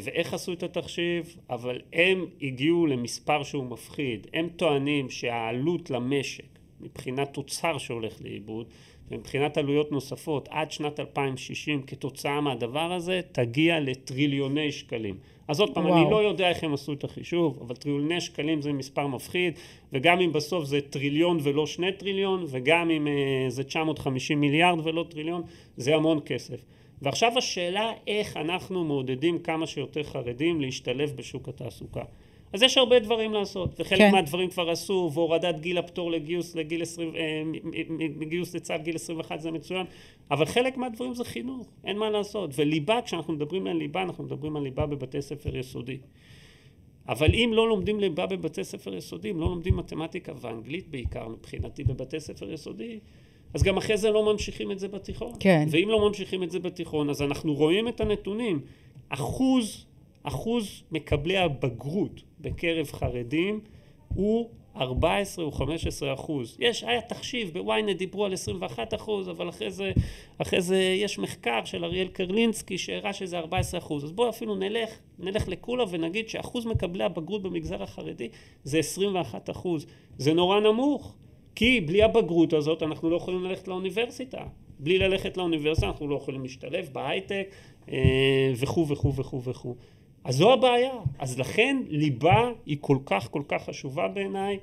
ואיך 0.03 0.35
עשו 0.35 0.53
את 0.53 0.63
התחשיב, 0.63 1.37
אבל 1.51 1.81
הם 1.93 2.27
הגיעו 2.43 2.87
למספר 2.87 3.43
שהוא 3.43 3.65
מפחיד. 3.65 4.27
הם 4.35 4.49
טוענים 4.57 5.11
שהעלות 5.11 5.91
למשק 5.91 6.45
מבחינת 6.81 7.33
תוצר 7.33 7.79
שהולך 7.79 8.23
לאיבוד 8.23 8.67
ומבחינת 9.11 9.59
עלויות 9.59 9.93
נוספות 9.93 10.49
עד 10.51 10.73
שנת 10.73 11.01
2060 11.01 11.83
כתוצאה 11.83 12.41
מהדבר 12.41 12.93
הזה 12.93 13.21
תגיע 13.33 13.81
לטריליוני 13.81 14.73
שקלים. 14.73 15.17
אז 15.49 15.61
עוד 15.61 15.75
פעם, 15.75 15.87
וואו. 15.87 16.03
אני 16.03 16.11
לא 16.11 16.23
יודע 16.23 16.49
איך 16.49 16.65
הם 16.65 16.75
עשו 16.75 16.93
את 16.93 17.05
החישוב, 17.05 17.59
אבל 17.67 17.75
טריליוני 17.75 18.21
שקלים 18.21 18.63
זה 18.63 18.73
מספר 18.73 19.07
מפחיד, 19.07 19.55
וגם 19.93 20.21
אם 20.21 20.33
בסוף 20.33 20.65
זה 20.65 20.81
טריליון 20.81 21.39
ולא 21.43 21.67
שני 21.67 21.93
טריליון, 21.93 22.45
וגם 22.49 22.91
אם 22.91 23.07
uh, 23.07 23.51
זה 23.51 23.65
950 23.65 24.41
מיליארד 24.41 24.87
ולא 24.87 25.05
טריליון, 25.11 25.43
זה 25.77 25.95
המון 25.97 26.21
כסף. 26.25 26.65
ועכשיו 27.03 27.39
השאלה 27.39 27.93
איך 28.07 28.37
אנחנו 28.37 28.85
מעודדים 28.85 29.39
כמה 29.39 29.67
שיותר 29.67 30.03
חרדים 30.03 30.61
להשתלב 30.61 31.13
בשוק 31.17 31.49
התעסוקה. 31.49 32.03
אז 32.53 32.63
יש 32.63 32.79
הרבה 32.79 32.99
דברים 32.99 33.33
לעשות, 33.33 33.81
וחלק 33.81 33.99
כן. 33.99 34.13
מהדברים 34.13 34.51
כבר 34.51 34.71
עשו, 34.71 35.11
והורדת 35.15 35.61
גיל 35.61 35.79
הפטור 35.79 36.11
לגיוס 36.11 36.55
לגיל 36.55 36.83
20, 36.83 37.17
אה, 37.17 37.43
מגיוס 37.99 38.55
לצד 38.55 38.79
גיל 38.83 38.95
21 38.95 39.41
זה 39.41 39.51
מצוין, 39.51 39.87
אבל 40.31 40.47
חלק 40.47 40.77
מהדברים 40.77 41.15
זה 41.15 41.25
חינוך, 41.25 41.67
אין 41.85 41.99
מה 41.99 42.11
לעשות, 42.11 42.51
וליבה, 42.57 43.03
כשאנחנו 43.05 43.33
מדברים 43.33 43.67
על 43.67 43.77
ליבה, 43.77 44.03
אנחנו 44.03 44.25
מדברים 44.25 44.57
על 44.57 44.63
ליבה 44.63 44.87
בבתי 44.87 45.23
ספר 45.23 45.57
יסודי. 45.57 45.99
אבל 47.09 47.35
אם 47.35 47.51
לא 47.53 47.69
לומדים 47.69 48.01
ליבה 48.01 48.27
בבתי 48.27 48.65
ספר 48.65 48.95
יסודיים, 48.95 49.41
לא 49.41 49.47
לומדים 49.47 49.77
מתמטיקה 49.77 50.33
ואנגלית 50.41 50.89
בעיקר 50.89 51.29
מבחינתי 51.29 51.85
בבתי 51.85 52.21
ספר 52.21 52.53
יסודי, 52.53 52.99
אז 53.55 53.63
גם 53.63 53.77
אחרי 53.77 53.97
זה 53.97 54.11
לא 54.11 54.33
ממשיכים 54.33 54.73
את 54.73 54.79
זה 54.79 54.89
בתיכון. 54.89 55.33
כן. 55.41 55.67
ואם 55.71 55.89
לא 55.89 56.09
ממשיכים 56.09 56.43
את 56.43 56.51
זה 56.51 56.59
בתיכון, 56.59 57.11
אז 57.11 57.23
אנחנו 57.23 57.55
רואים 57.55 57.89
את 57.89 58.01
הנתונים. 58.01 58.61
אחוז, 59.09 59.87
אחוז 60.23 60.83
מקבלי 60.93 61.37
הבגרות 61.37 62.23
בקרב 62.41 62.87
חרדים 62.93 63.61
הוא 64.15 64.49
14 64.77 65.45
או 65.45 65.53
15 65.53 66.15
אחוז. 66.15 66.57
יש, 66.61 66.85
היה 66.85 67.01
תחשיב, 67.01 67.51
בוויינט 67.53 67.97
דיברו 67.97 68.25
על 68.25 68.33
21 68.33 68.95
אחוז, 68.95 69.29
אבל 69.29 69.49
אחרי 69.49 69.71
זה, 69.71 69.93
אחרי 70.39 70.61
זה 70.61 70.77
יש 70.77 71.19
מחקר 71.19 71.65
של 71.65 71.85
אריאל 71.85 72.09
קרלינסקי 72.09 72.79
שהראה 72.79 73.13
שזה 73.13 73.39
14 73.39 73.81
אחוז. 73.81 74.05
אז 74.05 74.13
בואו 74.13 74.29
אפילו 74.29 74.55
נלך, 74.55 74.91
נלך 75.19 75.49
לקולה 75.49 75.85
ונגיד 75.91 76.29
שאחוז 76.29 76.67
מקבלי 76.67 77.05
הבגרות 77.05 77.43
במגזר 77.43 77.83
החרדי 77.83 78.29
זה 78.65 78.79
21 78.79 79.51
אחוז. 79.51 79.87
זה 80.19 80.35
נורא 80.35 80.61
נמוך, 80.61 81.15
כי 81.55 81.81
בלי 81.81 82.03
הבגרות 82.03 82.53
הזאת 82.53 82.83
אנחנו 82.83 83.11
לא 83.11 83.17
יכולים 83.17 83.45
ללכת 83.45 83.69
לאוניברסיטה. 83.69 84.43
בלי 84.79 84.99
ללכת 84.99 85.37
לאוניברסיטה 85.37 85.87
אנחנו 85.87 86.09
לא 86.09 86.17
יכולים 86.17 86.43
להשתלב 86.43 86.89
בהייטק 86.93 87.47
אה, 87.93 88.53
וכו' 88.57 88.89
וכו' 88.89 89.15
וכו' 89.15 89.43
וכו'. 89.43 89.75
אז 90.25 90.37
זו 90.37 90.53
הבעיה. 90.53 90.93
אז 91.19 91.39
לכן 91.39 91.77
ליבה 91.89 92.51
היא 92.67 92.77
כל 92.81 92.99
כך 93.07 93.29
כל 93.31 93.43
כך 93.49 93.65
חשובה 93.65 94.09
בעיניי, 94.09 94.59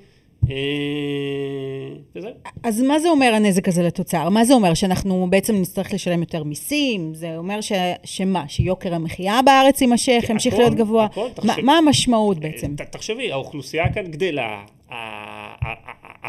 וזהו. 2.15 2.31
אז 2.63 2.81
מה 2.81 2.99
זה 2.99 3.09
אומר 3.09 3.33
הנזק 3.35 3.67
הזה 3.67 3.83
לתוצר? 3.83 4.29
מה 4.29 4.45
זה 4.45 4.53
אומר? 4.53 4.73
שאנחנו 4.73 5.27
בעצם 5.29 5.55
נצטרך 5.55 5.93
לשלם 5.93 6.19
יותר 6.19 6.43
מיסים? 6.43 7.13
זה 7.13 7.37
אומר 7.37 7.61
ש... 7.61 7.71
שמה? 8.03 8.43
שיוקר 8.47 8.93
המחיה 8.93 9.39
בארץ 9.45 9.81
יימשך, 9.81 10.23
ימשיך 10.29 10.53
להיות 10.53 10.73
גבוה? 10.73 11.05
הכל, 11.05 11.27
תחשב... 11.33 11.47
מה, 11.47 11.55
מה 11.63 11.77
המשמעות 11.77 12.39
בעצם? 12.39 12.75
תחשבי, 12.75 13.31
האוכלוסייה 13.31 13.93
כאן 13.93 14.11
גדלה. 14.11 14.63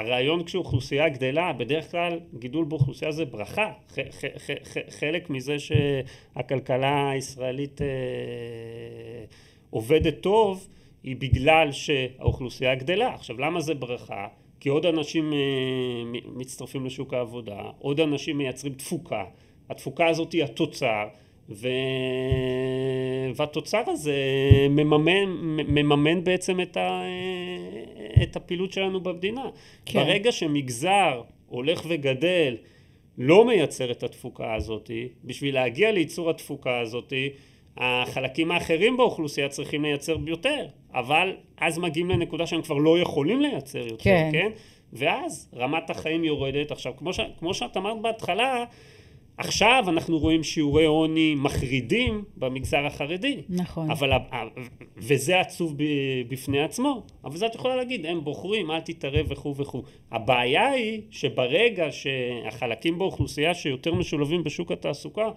הרעיון 0.00 0.44
כשאוכלוסייה 0.44 1.08
גדלה, 1.08 1.52
בדרך 1.52 1.90
כלל 1.90 2.20
גידול 2.38 2.64
באוכלוסייה 2.64 3.12
זה 3.12 3.24
ברכה. 3.24 3.72
חלק 4.88 5.30
מזה 5.30 5.56
שהכלכלה 5.58 7.10
הישראלית 7.10 7.80
עובדת 9.70 10.20
טוב, 10.20 10.68
היא 11.02 11.16
בגלל 11.16 11.72
שהאוכלוסייה 11.72 12.74
גדלה. 12.74 13.14
עכשיו 13.14 13.38
למה 13.38 13.60
זה 13.60 13.74
ברכה? 13.74 14.26
כי 14.60 14.68
עוד 14.68 14.86
אנשים 14.86 15.32
מצטרפים 16.34 16.86
לשוק 16.86 17.14
העבודה, 17.14 17.60
עוד 17.78 18.00
אנשים 18.00 18.38
מייצרים 18.38 18.72
תפוקה, 18.72 19.24
התפוקה 19.70 20.06
הזאת 20.06 20.32
היא 20.32 20.44
התוצר 20.44 21.08
ו... 21.48 21.68
והתוצר 23.34 23.82
הזה 23.86 24.16
מממן, 24.70 25.28
מממן 25.68 26.24
בעצם 26.24 26.60
את, 26.60 26.76
ה... 26.76 27.02
את 28.22 28.36
הפעילות 28.36 28.72
שלנו 28.72 29.00
במדינה. 29.00 29.44
כן. 29.86 29.98
ברגע 29.98 30.32
שמגזר 30.32 31.22
הולך 31.46 31.82
וגדל 31.88 32.56
לא 33.18 33.44
מייצר 33.44 33.90
את 33.90 34.02
התפוקה 34.02 34.54
הזאת, 34.54 34.90
בשביל 35.24 35.54
להגיע 35.54 35.92
לייצור 35.92 36.30
התפוקה 36.30 36.78
הזאת 36.80 37.12
החלקים 37.76 38.50
האחרים 38.50 38.96
באוכלוסייה 38.96 39.48
צריכים 39.48 39.82
לייצר 39.82 40.16
יותר, 40.26 40.66
אבל 40.94 41.36
אז 41.56 41.78
מגיעים 41.78 42.10
לנקודה 42.10 42.46
שהם 42.46 42.62
כבר 42.62 42.74
לא 42.76 42.98
יכולים 42.98 43.40
לייצר 43.40 43.78
יותר, 43.78 44.04
כן? 44.04 44.28
כן? 44.32 44.50
ואז 44.92 45.50
רמת 45.56 45.90
החיים 45.90 46.24
יורדת. 46.24 46.70
עכשיו, 46.70 46.92
כמו, 46.96 47.12
ש, 47.12 47.20
כמו 47.38 47.54
שאת 47.54 47.76
אמרת 47.76 48.00
בהתחלה, 48.00 48.64
עכשיו 49.40 49.84
אנחנו 49.88 50.18
רואים 50.18 50.42
שיעורי 50.42 50.84
עוני 50.84 51.34
מחרידים 51.34 52.24
במגזר 52.36 52.86
החרדי. 52.86 53.36
נכון. 53.48 53.90
אבל, 53.90 54.10
וזה 54.96 55.40
עצוב 55.40 55.74
בפני 56.28 56.62
עצמו. 56.62 57.02
אבל 57.24 57.36
זה 57.36 57.46
את 57.46 57.54
יכולה 57.54 57.76
להגיד, 57.76 58.06
הם 58.06 58.24
בוחרים, 58.24 58.70
אל 58.70 58.80
תתערב 58.80 59.26
וכו' 59.28 59.56
וכו'. 59.56 59.82
הבעיה 60.12 60.68
היא 60.68 61.00
שברגע 61.10 61.86
שהחלקים 61.90 62.98
באוכלוסייה 62.98 63.54
שיותר 63.54 63.94
משולבים 63.94 64.44
בשוק 64.44 64.72
התעסוקה, 64.72 65.28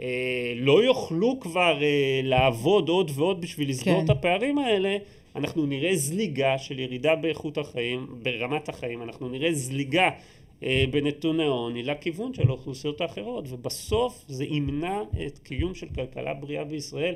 אה, 0.00 0.52
לא 0.56 0.84
יוכלו 0.84 1.40
כבר 1.40 1.82
אה, 1.82 2.20
לעבוד 2.22 2.88
עוד 2.88 3.10
ועוד 3.14 3.40
בשביל 3.40 3.68
לסגור 3.68 3.98
כן. 3.98 4.04
את 4.04 4.10
הפערים 4.10 4.58
האלה, 4.58 4.96
אנחנו 5.36 5.66
נראה 5.66 5.96
זליגה 5.96 6.58
של 6.58 6.78
ירידה 6.78 7.16
באיכות 7.16 7.58
החיים, 7.58 8.06
ברמת 8.22 8.68
החיים, 8.68 9.02
אנחנו 9.02 9.28
נראה 9.28 9.52
זליגה 9.52 10.10
בנתוני 10.90 11.44
העוני 11.44 11.82
לכיוון 11.82 12.34
של 12.34 12.48
האוכלוסיות 12.48 13.00
האחרות, 13.00 13.44
ובסוף 13.48 14.24
זה 14.28 14.44
ימנע 14.44 15.02
את 15.26 15.38
קיום 15.38 15.74
של 15.74 15.86
כלכלה 15.94 16.34
בריאה 16.34 16.64
בישראל, 16.64 17.14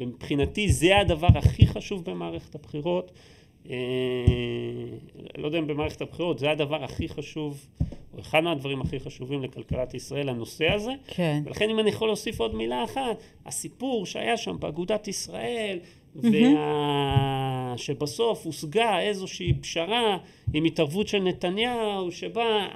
ומבחינתי 0.00 0.68
זה 0.68 0.98
הדבר 0.98 1.28
הכי 1.34 1.66
חשוב 1.66 2.04
במערכת 2.04 2.54
הבחירות. 2.54 3.12
לא 5.38 5.46
יודע 5.46 5.58
אם 5.58 5.66
במערכת 5.66 6.00
הבחירות, 6.00 6.38
זה 6.38 6.50
הדבר 6.50 6.84
הכי 6.84 7.08
חשוב 7.08 7.66
הוא 8.12 8.20
אחד 8.20 8.40
מהדברים 8.40 8.80
הכי 8.80 9.00
חשובים 9.00 9.42
לכלכלת 9.42 9.94
ישראל, 9.94 10.28
הנושא 10.28 10.70
הזה. 10.70 10.92
כן. 11.06 11.42
ולכן 11.46 11.70
אם 11.70 11.78
אני 11.78 11.88
יכול 11.88 12.08
להוסיף 12.08 12.40
עוד 12.40 12.54
מילה 12.54 12.84
אחת, 12.84 13.22
הסיפור 13.46 14.06
שהיה 14.06 14.36
שם 14.36 14.56
באגודת 14.60 15.08
ישראל, 15.08 15.78
וה... 16.16 16.30
שבסוף 17.78 18.46
הושגה 18.46 19.00
איזושהי 19.00 19.52
פשרה 19.60 20.18
עם 20.52 20.64
התערבות 20.64 21.08
של 21.08 21.18
נתניהו, 21.18 22.12
שבה 22.12 22.66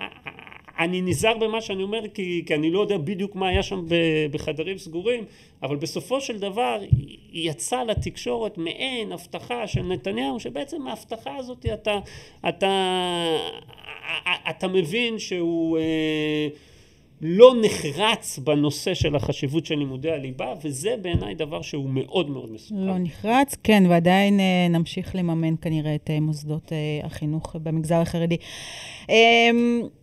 אני 0.78 1.00
נזהר 1.00 1.38
במה 1.38 1.60
שאני 1.60 1.82
אומר 1.82 2.00
כי, 2.14 2.42
כי 2.46 2.54
אני 2.54 2.70
לא 2.70 2.80
יודע 2.80 2.98
בדיוק 2.98 3.34
מה 3.34 3.48
היה 3.48 3.62
שם 3.62 3.86
בחדרים 4.30 4.78
סגורים, 4.78 5.24
אבל 5.62 5.76
בסופו 5.76 6.20
של 6.20 6.38
דבר 6.38 6.80
יצא 7.32 7.82
לתקשורת 7.82 8.58
מעין 8.58 9.12
הבטחה 9.12 9.66
של 9.66 9.82
נתניהו, 9.82 10.40
שבעצם 10.40 10.88
ההבטחה 10.88 11.36
הזאת 11.36 11.66
אתה, 11.74 11.98
אתה, 12.48 12.96
אתה 14.50 14.68
מבין 14.68 15.18
שהוא 15.18 15.78
אה, 15.78 16.48
לא 17.20 17.54
נחרץ 17.62 18.38
בנושא 18.38 18.94
של 18.94 19.16
החשיבות 19.16 19.66
של 19.66 19.74
לימודי 19.74 20.10
הליבה, 20.10 20.54
וזה 20.64 20.94
בעיניי 21.02 21.34
דבר 21.34 21.62
שהוא 21.62 21.90
מאוד 21.90 22.30
מאוד 22.30 22.52
מסוכן. 22.52 22.80
לא 22.80 22.98
נחרץ, 22.98 23.56
כן, 23.62 23.82
ועדיין 23.88 24.40
אה, 24.40 24.66
נמשיך 24.70 25.16
לממן 25.16 25.54
כנראה 25.60 25.94
את 25.94 26.10
אה, 26.10 26.20
מוסדות 26.20 26.72
אה, 26.72 27.06
החינוך 27.06 27.56
במגזר 27.62 28.00
החרדי. 28.00 28.36
אה, 29.10 29.50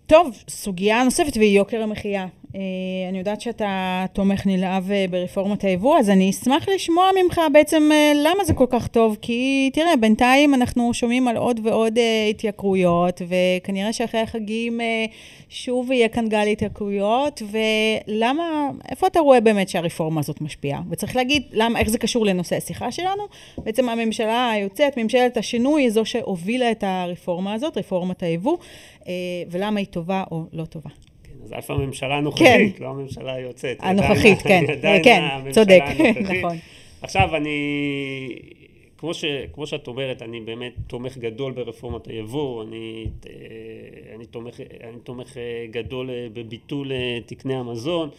טוב, 0.05 0.43
סוגיה 0.49 1.03
נוספת 1.03 1.37
והיא 1.37 1.57
יוקר 1.57 1.81
המחיה. 1.81 2.27
אה, 2.55 3.09
אני 3.09 3.17
יודעת 3.17 3.41
שאתה 3.41 4.05
תומך 4.13 4.45
נלהב 4.45 4.91
אה, 4.91 5.05
ברפורמת 5.09 5.63
היבוא, 5.63 5.99
אז 5.99 6.09
אני 6.09 6.29
אשמח 6.29 6.69
לשמוע 6.69 7.09
ממך 7.23 7.41
בעצם 7.53 7.89
אה, 7.91 8.11
למה 8.15 8.43
זה 8.43 8.53
כל 8.53 8.65
כך 8.69 8.87
טוב, 8.87 9.17
כי 9.21 9.69
תראה, 9.73 9.95
בינתיים 9.95 10.53
אנחנו 10.53 10.93
שומעים 10.93 11.27
על 11.27 11.37
עוד 11.37 11.59
ועוד 11.63 11.99
התייקרויות, 12.29 13.21
וכנראה 13.27 13.93
שאחרי 13.93 14.21
החגים 14.21 14.79
שוב 15.49 15.91
יהיה 15.91 16.07
כאן 16.07 16.29
גל 16.29 16.47
התייקרויות, 16.47 17.41
ולמה, 17.51 18.69
איפה 18.89 19.07
אתה 19.07 19.19
רואה 19.19 19.39
באמת 19.39 19.69
שהרפורמה 19.69 20.19
הזאת 20.19 20.41
משפיעה? 20.41 20.81
וצריך 20.89 21.15
להגיד, 21.15 21.43
למה, 21.51 21.79
איך 21.79 21.89
זה 21.89 21.97
קשור 21.97 22.25
לנושא 22.25 22.57
השיחה 22.57 22.91
שלנו? 22.91 23.23
בעצם 23.57 23.89
הממשלה 23.89 24.51
היוצאת, 24.51 24.97
ממשלת 24.97 25.37
השינוי, 25.37 25.81
היא 25.81 25.89
זו 25.89 26.05
שהובילה 26.05 26.71
את 26.71 26.83
הרפורמה 26.87 27.53
הזאת, 27.53 27.77
רפורמת 27.77 28.23
היבוא, 28.23 28.57
ולמה 29.51 29.79
היא 29.79 29.87
טובה 29.87 30.23
או 30.31 30.43
לא 30.53 30.65
טובה. 30.65 30.89
אז 31.45 31.53
אף 31.53 31.71
הממשלה 31.71 32.17
הנוכחית, 32.17 32.77
כן. 32.77 32.83
לא 32.83 32.89
הממשלה 32.89 33.33
היוצאת. 33.33 33.77
הנוכחית, 33.79 34.41
כן, 34.41 34.63
כן, 35.03 35.51
צודק, 35.51 35.83
נכון. 36.37 36.57
עכשיו, 37.01 37.35
אני, 37.35 37.59
כמו, 38.97 39.13
ש, 39.13 39.25
כמו 39.53 39.67
שאת 39.67 39.87
אומרת, 39.87 40.21
אני 40.21 40.39
באמת 40.39 40.73
תומך 40.87 41.17
גדול 41.17 41.51
ברפורמת 41.51 42.07
היבוא, 42.07 42.63
אני, 42.63 43.05
אני, 44.15 44.25
תומך, 44.25 44.59
אני 44.83 44.99
תומך 45.03 45.37
גדול 45.71 46.09
בביטול 46.33 46.91
תקני 47.25 47.55
המזון. 47.55 48.09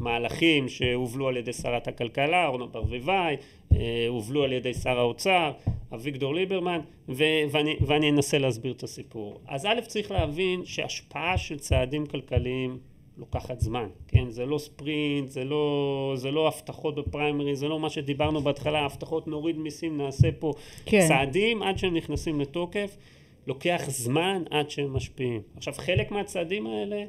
מהלכים 0.00 0.68
שהובלו 0.68 1.28
על 1.28 1.36
ידי 1.36 1.52
שרת 1.52 1.88
הכלכלה, 1.88 2.46
אורנה 2.46 2.66
ברביבאי, 2.66 3.36
אה, 3.72 4.06
הובלו 4.08 4.44
על 4.44 4.52
ידי 4.52 4.74
שר 4.74 4.98
האוצר, 4.98 5.52
אביגדור 5.94 6.34
ליברמן, 6.34 6.80
ו- 7.08 7.42
ואני, 7.50 7.76
ואני 7.80 8.10
אנסה 8.10 8.38
להסביר 8.38 8.72
את 8.72 8.82
הסיפור. 8.82 9.40
אז 9.48 9.66
א' 9.66 9.80
צריך 9.86 10.10
להבין 10.10 10.64
שהשפעה 10.64 11.38
של 11.38 11.58
צעדים 11.58 12.06
כלכליים 12.06 12.78
לוקחת 13.18 13.60
זמן, 13.60 13.86
כן? 14.08 14.30
זה 14.30 14.46
לא 14.46 14.58
ספרינט, 14.58 15.28
זה 15.28 15.44
לא, 15.44 16.12
זה 16.16 16.30
לא 16.30 16.48
הבטחות 16.48 16.94
בפריימרי, 16.94 17.56
זה 17.56 17.68
לא 17.68 17.80
מה 17.80 17.90
שדיברנו 17.90 18.40
בהתחלה, 18.40 18.80
הבטחות 18.80 19.28
נוריד 19.28 19.58
מיסים, 19.58 19.96
נעשה 19.98 20.28
פה 20.38 20.52
כן. 20.86 21.08
צעדים 21.08 21.62
עד 21.62 21.78
שהם 21.78 21.96
נכנסים 21.96 22.40
לתוקף, 22.40 22.96
לוקח 23.46 23.82
זמן 23.88 24.42
עד 24.50 24.70
שהם 24.70 24.92
משפיעים. 24.92 25.40
עכשיו 25.56 25.74
חלק 25.76 26.10
מהצעדים 26.10 26.66
האלה 26.66 27.04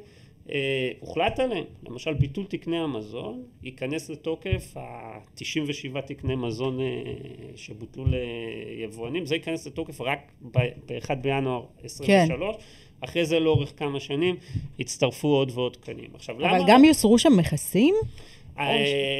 הוחלט 1.00 1.40
עליהם, 1.40 1.64
למשל 1.88 2.14
ביטול 2.14 2.44
תקני 2.44 2.78
המזון, 2.78 3.42
ייכנס 3.62 4.10
לתוקף 4.10 4.76
ה-97 4.76 6.00
תקני 6.00 6.36
מזון 6.36 6.80
אה, 6.80 6.86
שבוטלו 7.56 8.04
ליבואנים, 8.06 9.26
זה 9.26 9.34
ייכנס 9.34 9.66
לתוקף 9.66 10.00
רק 10.00 10.32
ב-1 10.40 11.14
בינואר 11.14 11.64
23, 11.84 12.06
כן. 12.06 12.62
אחרי 13.00 13.24
זה 13.24 13.40
לאורך 13.40 13.72
כמה 13.76 14.00
שנים 14.00 14.36
יצטרפו 14.78 15.28
עוד 15.28 15.50
ועוד 15.54 15.72
תקנים. 15.72 16.10
עכשיו 16.14 16.36
אבל 16.36 16.44
למה... 16.44 16.56
אבל 16.56 16.64
גם 16.68 16.84
יוסרו 16.84 17.18
שם 17.18 17.36
מכסים? 17.36 17.94
או, 18.58 18.64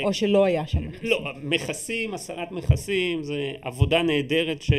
או 0.05 0.12
שלא 0.12 0.45
היה 0.45 0.67
שם 0.67 0.89
מכסים? 0.89 1.11
לא, 1.11 1.25
מכסים, 1.43 2.15
הסרת 2.15 2.53
מכסים, 2.53 3.23
זה 3.23 3.53
עבודה 3.62 4.03
נהדרת 4.03 4.62
ש... 4.62 4.73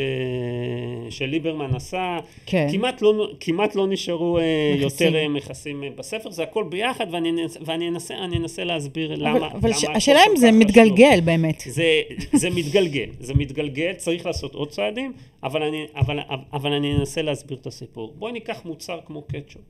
שליברמן 1.10 1.76
עשה. 1.76 2.18
כן. 2.46 2.68
כמעט 2.72 3.02
לא, 3.02 3.28
כמעט 3.40 3.76
לא 3.76 3.88
נשארו 3.88 4.38
אה, 4.38 4.44
מכסים. 4.74 5.08
יותר 5.08 5.18
אה, 5.18 5.28
מכסים 5.28 5.84
אה, 5.84 5.90
בספר, 5.96 6.32
זה 6.32 6.44
הכל 6.44 6.64
ביחד, 6.64 7.08
ואני, 7.12 7.32
ואני 7.62 7.88
אנסה, 7.88 8.14
אנסה 8.24 8.64
להסביר 8.64 9.14
אבל, 9.14 9.28
למה... 9.28 9.48
אבל 9.52 9.70
למה 9.70 9.98
השאלה 9.98 10.22
אם 10.32 10.38
זה 10.38 10.52
מתגלגל 10.52 11.12
חשוב. 11.12 11.26
באמת. 11.26 11.64
זה, 11.66 12.02
זה 12.34 12.50
מתגלגל, 12.50 13.10
זה 13.20 13.34
מתגלגל, 13.34 13.94
צריך 13.94 14.26
לעשות 14.26 14.56
עוד 14.56 14.70
צעדים, 14.70 15.14
אבל 15.44 15.64
אני, 15.64 15.86
אבל, 15.96 16.20
אבל 16.54 16.74
אני 16.74 16.96
אנסה 16.96 17.22
להסביר 17.22 17.58
את 17.62 17.68
הסיפור. 17.68 18.14
בואי 18.18 18.32
ניקח 18.32 18.62
מוצר 18.66 19.00
כמו 19.06 19.22
קטשופ. 19.22 19.62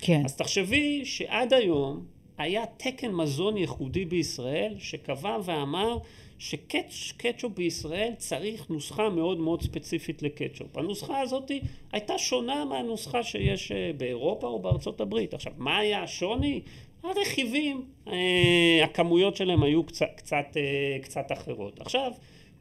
כן. 0.00 0.22
אז 0.24 0.36
תחשבי 0.36 1.00
שעד 1.04 1.52
היום 1.52 2.13
היה 2.38 2.64
תקן 2.76 3.12
מזון 3.12 3.56
ייחודי 3.56 4.04
בישראל 4.04 4.74
שקבע 4.78 5.36
ואמר 5.44 5.98
שקטשופ 6.38 7.52
בישראל 7.54 8.12
צריך 8.18 8.70
נוסחה 8.70 9.08
מאוד 9.08 9.38
מאוד 9.38 9.62
ספציפית 9.62 10.22
לקטשופ. 10.22 10.76
הנוסחה 10.76 11.20
הזאת 11.20 11.50
הייתה 11.92 12.18
שונה 12.18 12.64
מהנוסחה 12.64 13.22
שיש 13.22 13.72
אה, 13.72 13.90
באירופה 13.96 14.46
או 14.46 14.58
בארצות 14.58 15.00
הברית. 15.00 15.34
עכשיו, 15.34 15.52
מה 15.56 15.78
היה 15.78 16.02
השוני? 16.02 16.60
הרכיבים, 17.02 17.84
אה, 18.08 18.80
הכמויות 18.84 19.36
שלהם 19.36 19.62
היו 19.62 19.84
קצת, 19.84 20.06
קצת, 20.16 20.56
אה, 20.56 20.98
קצת 21.02 21.32
אחרות. 21.32 21.80
עכשיו, 21.80 22.12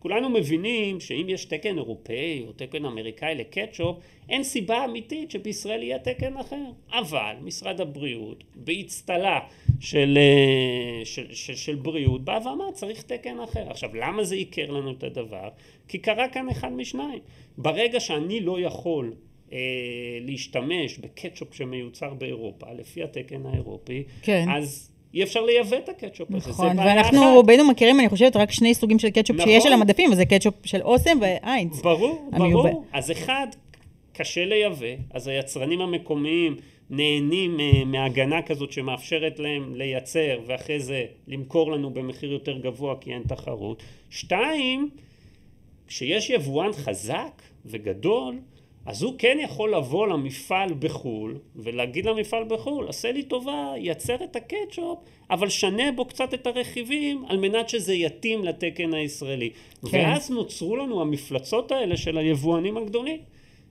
כולנו 0.03 0.29
מבינים 0.29 0.99
שאם 0.99 1.25
יש 1.29 1.45
תקן 1.45 1.77
אירופאי 1.77 2.43
או 2.47 2.51
תקן 2.53 2.85
אמריקאי 2.85 3.35
לקטשופ, 3.35 3.97
אין 4.29 4.43
סיבה 4.43 4.85
אמיתית 4.85 5.31
שבישראל 5.31 5.83
יהיה 5.83 5.99
תקן 5.99 6.37
אחר. 6.37 6.65
אבל 6.91 7.35
משרד 7.41 7.81
הבריאות, 7.81 8.43
באצטלה 8.55 9.39
של, 9.79 10.17
אה, 10.17 11.05
של, 11.05 11.33
של, 11.33 11.55
של 11.55 11.75
בריאות, 11.75 12.23
בא 12.23 12.39
ואמר 12.45 12.71
צריך 12.71 13.01
תקן 13.01 13.39
אחר. 13.39 13.69
עכשיו, 13.69 13.95
למה 13.95 14.23
זה 14.23 14.35
עיקר 14.35 14.71
לנו 14.71 14.91
את 14.91 15.03
הדבר? 15.03 15.49
כי 15.87 15.97
קרה 15.97 16.27
כאן 16.29 16.49
אחד 16.49 16.73
משניים. 16.73 17.19
ברגע 17.57 17.99
שאני 17.99 18.39
לא 18.39 18.59
יכול 18.59 19.13
אה, 19.53 19.57
להשתמש 20.21 20.97
בקטשופ 20.97 21.53
שמיוצר 21.53 22.13
באירופה, 22.13 22.65
לפי 22.73 23.03
התקן 23.03 23.45
האירופי, 23.45 24.03
כן. 24.21 24.45
אז 24.49 24.92
אי 25.13 25.23
אפשר 25.23 25.41
לייבא 25.41 25.77
את 25.77 25.89
הקטשופ 25.89 26.27
הזה, 26.31 26.49
נכון, 26.49 26.79
ואנחנו. 26.79 27.33
רובנו 27.33 27.67
מכירים, 27.67 27.99
אני 27.99 28.09
חושבת, 28.09 28.35
רק 28.35 28.51
שני 28.51 28.73
סוגים 28.73 28.99
של 28.99 29.09
קטשופ 29.09 29.35
נכון. 29.35 29.51
שיש 29.51 29.65
על 29.65 29.73
המדפים, 29.73 30.11
וזה 30.11 30.25
קטשופ 30.25 30.53
של 30.65 30.81
אוסם 30.81 31.17
והיינץ. 31.21 31.81
ברור. 31.81 32.29
ברור. 32.31 32.85
אז 32.93 33.11
אחד, 33.11 33.47
קשה 34.13 34.45
לייבא, 34.45 34.85
אז 35.11 35.27
היצרנים 35.27 35.81
המקומיים 35.81 36.55
נהנים 36.89 37.59
אה, 37.59 37.85
מהגנה 37.85 38.41
כזאת 38.41 38.71
שמאפשרת 38.71 39.39
להם 39.39 39.75
לייצר 39.75 40.39
ואחרי 40.45 40.79
זה 40.79 41.05
למכור 41.27 41.71
לנו 41.71 41.89
במחיר 41.89 42.31
יותר 42.31 42.57
גבוה 42.57 42.95
כי 43.01 43.13
אין 43.13 43.23
תחרות. 43.27 43.83
שתיים, 44.09 44.89
כשיש 45.87 46.29
יבואן 46.29 46.73
חזק 46.73 47.41
וגדול, 47.65 48.39
אז 48.85 49.03
הוא 49.03 49.13
כן 49.17 49.37
יכול 49.41 49.75
לבוא 49.75 50.07
למפעל 50.07 50.73
בחו"ל 50.79 51.37
ולהגיד 51.55 52.05
למפעל 52.05 52.43
בחו"ל, 52.43 52.87
עשה 52.89 53.11
לי 53.11 53.23
טובה, 53.23 53.73
ייצר 53.77 54.15
את 54.23 54.35
הקטשופ, 54.35 54.99
אבל 55.29 55.49
שנה 55.49 55.91
בו 55.95 56.05
קצת 56.05 56.33
את 56.33 56.47
הרכיבים 56.47 57.25
על 57.27 57.37
מנת 57.37 57.69
שזה 57.69 57.93
יתאים 57.93 58.43
לתקן 58.43 58.93
הישראלי. 58.93 59.49
כן. 59.49 59.87
ואז 59.91 60.31
נוצרו 60.31 60.75
לנו 60.75 61.01
המפלצות 61.01 61.71
האלה 61.71 61.97
של 61.97 62.17
היבואנים 62.17 62.77
הגדולים. 62.77 63.19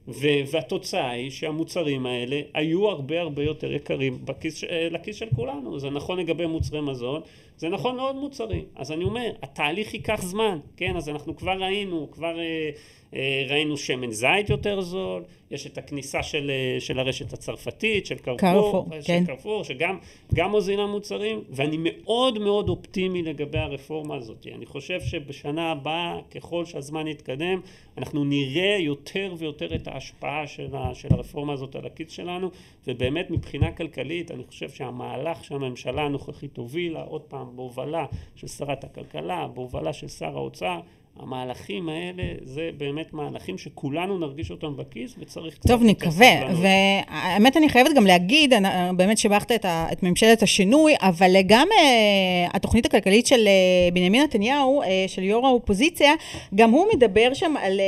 ו- 0.08 0.42
והתוצאה 0.50 1.10
היא 1.10 1.30
שהמוצרים 1.30 2.06
האלה 2.06 2.40
היו 2.54 2.88
הרבה 2.88 3.20
הרבה 3.20 3.42
יותר 3.42 3.72
יקרים 3.72 4.18
בכיס, 4.24 4.64
אה, 4.64 4.88
לכיס 4.90 5.16
של 5.16 5.28
כולנו. 5.36 5.78
זה 5.78 5.90
נכון 5.90 6.18
לגבי 6.18 6.46
מוצרי 6.46 6.80
מזון, 6.80 7.20
זה 7.62 7.68
נכון 7.68 7.96
לעוד 7.96 8.16
מוצרים. 8.16 8.64
אז 8.76 8.92
אני 8.92 9.04
אומר, 9.04 9.32
התהליך 9.42 9.94
ייקח 9.94 10.22
זמן, 10.22 10.58
כן? 10.76 10.96
אז 10.96 11.08
אנחנו 11.08 11.36
כבר 11.36 11.52
ראינו, 11.52 12.08
כבר 12.10 12.38
אה, 12.38 12.70
אה, 13.14 13.46
ראינו 13.48 13.76
שמן 13.76 14.10
זית 14.10 14.50
יותר 14.50 14.80
זול, 14.80 15.22
יש 15.50 15.66
את 15.66 15.78
הכניסה 15.78 16.22
של, 16.22 16.50
אה, 16.50 16.80
של 16.80 16.98
הרשת 16.98 17.32
הצרפתית, 17.32 18.06
של 18.06 18.14
קרפור, 18.14 18.38
קרפור, 18.38 18.86
של 19.00 19.06
כן. 19.06 19.24
קרפור, 19.26 19.64
שגם 19.64 19.98
גם 20.34 20.50
מוזילה 20.50 20.86
מוצרים, 20.86 21.42
ואני 21.50 21.76
מאוד 21.80 22.38
מאוד 22.38 22.68
אופטימי 22.68 23.22
לגבי 23.22 23.58
הרפורמה 23.58 24.16
הזאת. 24.16 24.46
אני 24.54 24.66
חושב 24.66 25.00
שבשנה 25.00 25.70
הבאה, 25.70 26.18
ככל 26.34 26.64
שהזמן 26.64 27.06
יתקדם, 27.06 27.60
אנחנו 27.98 28.24
נראה 28.24 28.76
יותר 28.80 29.34
ויותר 29.38 29.74
את 29.74 29.88
ההשפעה 29.88 30.46
של, 30.46 30.76
ה, 30.76 30.94
של 30.94 31.08
הרפורמה 31.10 31.52
הזאת 31.52 31.76
על 31.76 31.86
הכיס 31.86 32.10
שלנו, 32.10 32.50
ובאמת 32.86 33.30
מבחינה 33.30 33.72
כלכלית, 33.72 34.30
אני 34.30 34.44
חושב 34.44 34.70
שהמהלך 34.70 35.44
שהממשלה 35.44 36.02
הנוכחית 36.02 36.56
הובילה, 36.56 37.02
עוד 37.02 37.22
פעם, 37.22 37.51
בהובלה 37.56 38.04
של 38.36 38.46
שרת 38.46 38.84
הכלכלה, 38.84 39.46
בהובלה 39.54 39.92
של 39.92 40.08
שר 40.08 40.36
האוצר, 40.36 40.80
המהלכים 41.20 41.88
האלה 41.88 42.22
זה 42.42 42.70
באמת 42.76 43.12
מהלכים 43.12 43.58
שכולנו 43.58 44.18
נרגיש 44.18 44.50
אותם 44.50 44.76
בכיס 44.76 45.14
וצריך 45.18 45.54
קצת 45.54 45.68
טוב, 45.68 45.82
נקווה. 45.84 46.26
והאמת, 46.62 47.56
אני 47.56 47.68
חייבת 47.68 47.90
גם 47.96 48.06
להגיד, 48.06 48.52
אני- 48.52 48.68
באמת 48.96 49.18
שבחת 49.18 49.52
את, 49.52 49.64
ה- 49.64 49.86
את 49.92 50.02
ממשלת 50.02 50.42
השינוי, 50.42 50.92
אבל 51.00 51.36
גם 51.46 51.68
אה, 51.78 52.46
התוכנית 52.54 52.86
הכלכלית 52.86 53.26
של 53.26 53.46
אה, 53.46 53.52
בנימין 53.92 54.22
נתניהו, 54.22 54.82
אה, 54.82 54.88
של 55.06 55.22
יו"ר 55.22 55.46
האופוזיציה, 55.46 56.12
גם 56.54 56.70
הוא 56.70 56.86
מדבר 56.94 57.34
שם 57.34 57.54
על 57.62 57.80
אה, 57.80 57.84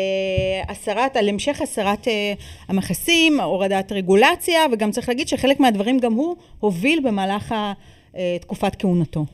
הסרת, 0.73 1.17
על 1.17 1.29
המשך 1.29 1.61
הסרת 1.63 2.09
אה, 2.09 2.33
המכסים, 2.69 3.41
הורדת 3.41 3.93
רגולציה, 3.93 4.61
וגם 4.73 4.91
צריך 4.91 5.09
להגיד 5.09 5.29
שחלק 5.29 5.61
מהדברים 5.61 5.99
גם 5.99 6.13
הוא 6.13 6.37
הוביל 6.61 7.01
במהלך 7.05 7.53
ה- 7.53 7.73
אה, 8.17 8.37
תקופת 8.41 8.77
כהונתו. 8.79 9.25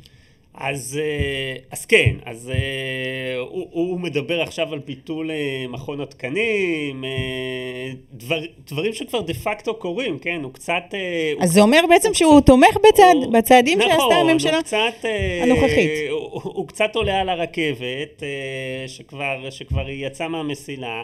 אז, 0.55 1.01
אה, 1.03 1.57
אז 1.71 1.87
כן, 1.87 2.17
אז 2.27 2.51
אה, 2.55 3.39
הוא, 3.39 3.67
הוא 3.71 4.01
מדבר 4.01 4.41
עכשיו 4.43 4.73
על 4.73 4.79
ביטול 4.79 5.31
אה, 5.31 5.37
מכון 5.69 6.01
התקנים, 6.01 7.05
דבר, 8.13 8.39
דברים 8.71 8.93
שכבר 8.93 9.21
דה 9.21 9.35
פקטו 9.35 9.75
קורים, 9.75 10.19
כן, 10.19 10.41
הוא 10.43 10.53
קצת... 10.53 10.83
אה, 10.95 11.33
הוא 11.35 11.43
אז 11.43 11.53
זה 11.53 11.61
אומר 11.61 11.81
בעצם 11.89 12.15
שהוא 12.15 12.41
תומך 12.41 12.77
בצעד, 12.89 13.17
הוא- 13.17 13.33
בצעדים 13.33 13.79
נכון, 13.79 13.91
שעשתה 13.91 14.15
הממשלה. 14.15 14.55
הוא 14.57 14.63
קצת, 14.63 15.05
הנוכחית. 15.43 15.91
הוא, 16.11 16.19
הוא, 16.21 16.43
הוא 16.45 16.69
קצת 16.69 16.97
עולה 16.97 17.21
על 17.21 17.29
הרכבת, 17.29 18.23
שכבר, 18.87 19.51
שכבר 19.51 19.89
יצאה 19.89 20.29
מהמסילה. 20.29 21.03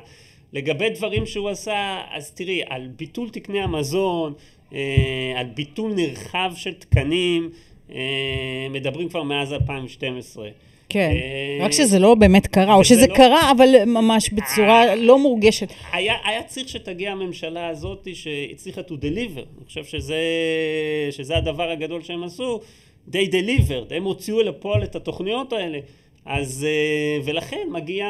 לגבי 0.53 0.90
דברים 0.90 1.27
שהוא 1.27 1.49
עשה, 1.49 2.01
אז 2.12 2.31
תראי, 2.31 2.62
על 2.68 2.88
ביטול 2.97 3.29
תקני 3.31 3.61
המזון, 3.61 4.33
על 5.37 5.47
ביטול 5.55 5.92
נרחב 5.94 6.53
של 6.57 6.75
תקנים, 6.75 7.51
מדברים 8.70 9.09
כבר 9.09 9.22
מאז 9.22 9.53
2012. 9.53 10.49
כן, 10.88 11.11
אה, 11.11 11.64
רק 11.64 11.72
שזה 11.72 11.99
לא 11.99 12.14
באמת 12.14 12.46
קרה, 12.46 12.75
או 12.75 12.85
שזה 12.85 13.07
לא- 13.07 13.14
קרה, 13.14 13.51
אבל 13.51 13.85
ממש 13.87 14.31
בצורה 14.31 14.94
לא 14.94 15.18
מורגשת. 15.18 15.68
היה, 15.92 16.14
היה 16.25 16.42
צריך 16.42 16.68
שתגיע 16.68 17.12
הממשלה 17.12 17.68
הזאת 17.68 18.09
שהצליחה 18.14 18.81
to 18.81 18.92
deliver. 18.92 19.44
אני 19.59 19.66
חושב 19.66 19.85
שזה, 19.85 20.16
שזה 21.11 21.37
הדבר 21.37 21.70
הגדול 21.70 22.03
שהם 22.03 22.25
עשו. 22.25 22.61
they 23.11 23.31
delivered, 23.31 23.94
הם 23.94 24.05
הוציאו 24.05 24.42
לפועל 24.42 24.83
את 24.85 24.96
התוכניות 24.96 25.53
האלה. 25.53 25.79
אז 26.27 26.67
אה, 26.69 27.21
ולכן 27.25 27.69
מגיע, 27.71 28.07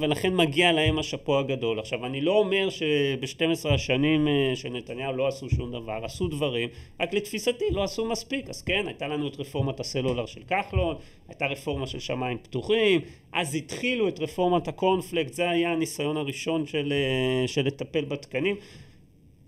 ולכן 0.00 0.36
מגיע 0.36 0.72
להם 0.72 0.98
השאפו 0.98 1.38
הגדול. 1.38 1.78
עכשיו 1.78 2.06
אני 2.06 2.20
לא 2.20 2.38
אומר 2.38 2.68
שב-12 2.70 3.68
השנים 3.74 4.28
אה, 4.28 4.52
של 4.54 4.68
נתניהו 4.68 5.16
לא 5.16 5.28
עשו 5.28 5.50
שום 5.50 5.72
דבר, 5.72 6.00
עשו 6.04 6.28
דברים, 6.28 6.68
רק 7.00 7.14
לתפיסתי 7.14 7.64
לא 7.70 7.84
עשו 7.84 8.04
מספיק. 8.04 8.48
אז 8.48 8.62
כן, 8.62 8.84
הייתה 8.86 9.08
לנו 9.08 9.28
את 9.28 9.40
רפורמת 9.40 9.80
הסלולר 9.80 10.26
של 10.26 10.40
כחלון, 10.48 10.96
הייתה 11.28 11.46
רפורמה 11.46 11.86
של 11.86 11.98
שמיים 11.98 12.38
פתוחים, 12.38 13.00
אז 13.32 13.54
התחילו 13.54 14.08
את 14.08 14.20
רפורמת 14.20 14.68
הקורנפלקט, 14.68 15.32
זה 15.32 15.50
היה 15.50 15.72
הניסיון 15.72 16.16
הראשון 16.16 16.66
של, 16.66 16.92
אה, 16.92 17.48
של 17.48 17.66
לטפל 17.66 18.04
בתקנים. 18.04 18.56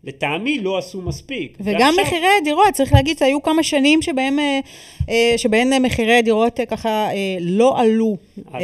לטעמי 0.07 0.59
לא 0.59 0.79
עשו 0.79 1.03
מספיק. 1.03 1.59
וגם 1.61 1.81
ועכשיו- 1.81 2.05
מחירי 2.05 2.27
הדירות, 2.41 2.69
צריך 2.73 2.93
להגיד, 2.93 3.17
היו 3.23 3.43
כמה 3.43 3.63
שנים 3.63 4.03
שבהם, 4.03 4.39
אה, 4.39 4.61
אה, 5.09 5.35
שבהן 5.37 5.73
אה, 5.73 5.79
מחירי 5.79 6.15
הדירות 6.17 6.61
ככה 6.69 7.09
לא 7.41 7.81
עלו, 7.81 8.17
אז- 8.53 8.63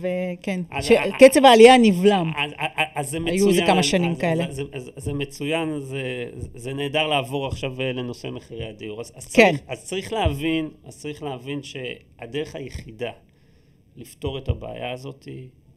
וכן, 0.00 0.60
אז- 0.70 0.84
שקצב 0.84 1.44
העלייה 1.44 1.78
נבלם. 1.78 2.32
אז, 2.36 2.50
אז, 2.58 2.68
אז 2.94 3.10
זה 3.10 3.20
מצוין. 3.20 3.34
היו 3.34 3.48
איזה 3.48 3.62
כמה 3.66 3.82
שנים 3.82 4.10
אז, 4.10 4.18
כאלה. 4.18 4.44
אז, 4.46 4.60
אז, 4.60 4.66
אז, 4.72 4.90
אז 4.96 5.04
זה 5.04 5.12
מצוין, 5.12 5.80
זה, 5.80 6.02
זה 6.54 6.74
נהדר 6.74 7.06
לעבור 7.06 7.46
עכשיו 7.46 7.74
לנושא 7.82 8.28
מחירי 8.28 8.68
הדיור. 8.68 9.00
אז, 9.00 9.12
אז, 9.14 9.26
כן. 9.32 9.50
צריך, 9.56 9.60
אז 9.68 9.84
צריך 9.84 10.12
להבין, 10.12 10.68
אז 10.84 10.98
צריך 11.00 11.22
להבין 11.22 11.60
שהדרך 11.62 12.56
היחידה 12.56 13.10
לפתור 13.96 14.38
את 14.38 14.48
הבעיה 14.48 14.92
הזאת 14.92 15.28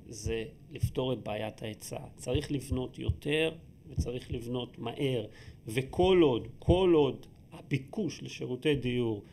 זה 0.10 0.44
לפתור 0.72 1.14
את 1.14 1.18
בעיית 1.24 1.64
ההיצע. 1.64 1.98
צריך 2.18 2.52
לבנות 2.52 3.00
יותר 3.00 3.52
וצריך 3.90 4.32
לבנות 4.32 4.80
מהר. 4.80 5.26
וכל 5.68 6.20
עוד, 6.24 6.48
כל 6.60 6.92
עוד 6.96 7.26
הביקוש 7.52 8.24
לשירותי 8.24 8.76
דיור 8.76 9.24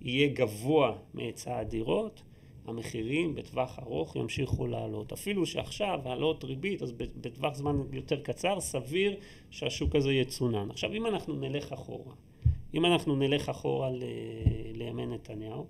יהיה 0.00 0.28
גבוה 0.28 0.96
מהיצע 1.14 1.58
הדירות, 1.58 2.22
המחירים 2.66 3.34
בטווח 3.34 3.78
ארוך 3.78 4.16
ימשיכו 4.16 4.66
לעלות. 4.66 5.12
אפילו 5.12 5.46
שעכשיו 5.46 6.00
העלות 6.04 6.44
ריבית, 6.44 6.82
אז 6.82 6.92
בטווח 6.92 7.54
זמן 7.54 7.76
יותר 7.92 8.20
קצר, 8.20 8.60
סביר 8.60 9.16
שהשוק 9.50 9.96
הזה 9.96 10.12
יצונן. 10.12 10.70
עכשיו, 10.70 10.92
אם 10.92 11.06
אנחנו 11.06 11.36
נלך 11.36 11.72
אחורה, 11.72 12.14
אם 12.74 12.86
אנחנו 12.86 13.16
נלך 13.16 13.48
אחורה 13.48 13.90
לימי 14.74 15.06
נתניהו, 15.06 15.66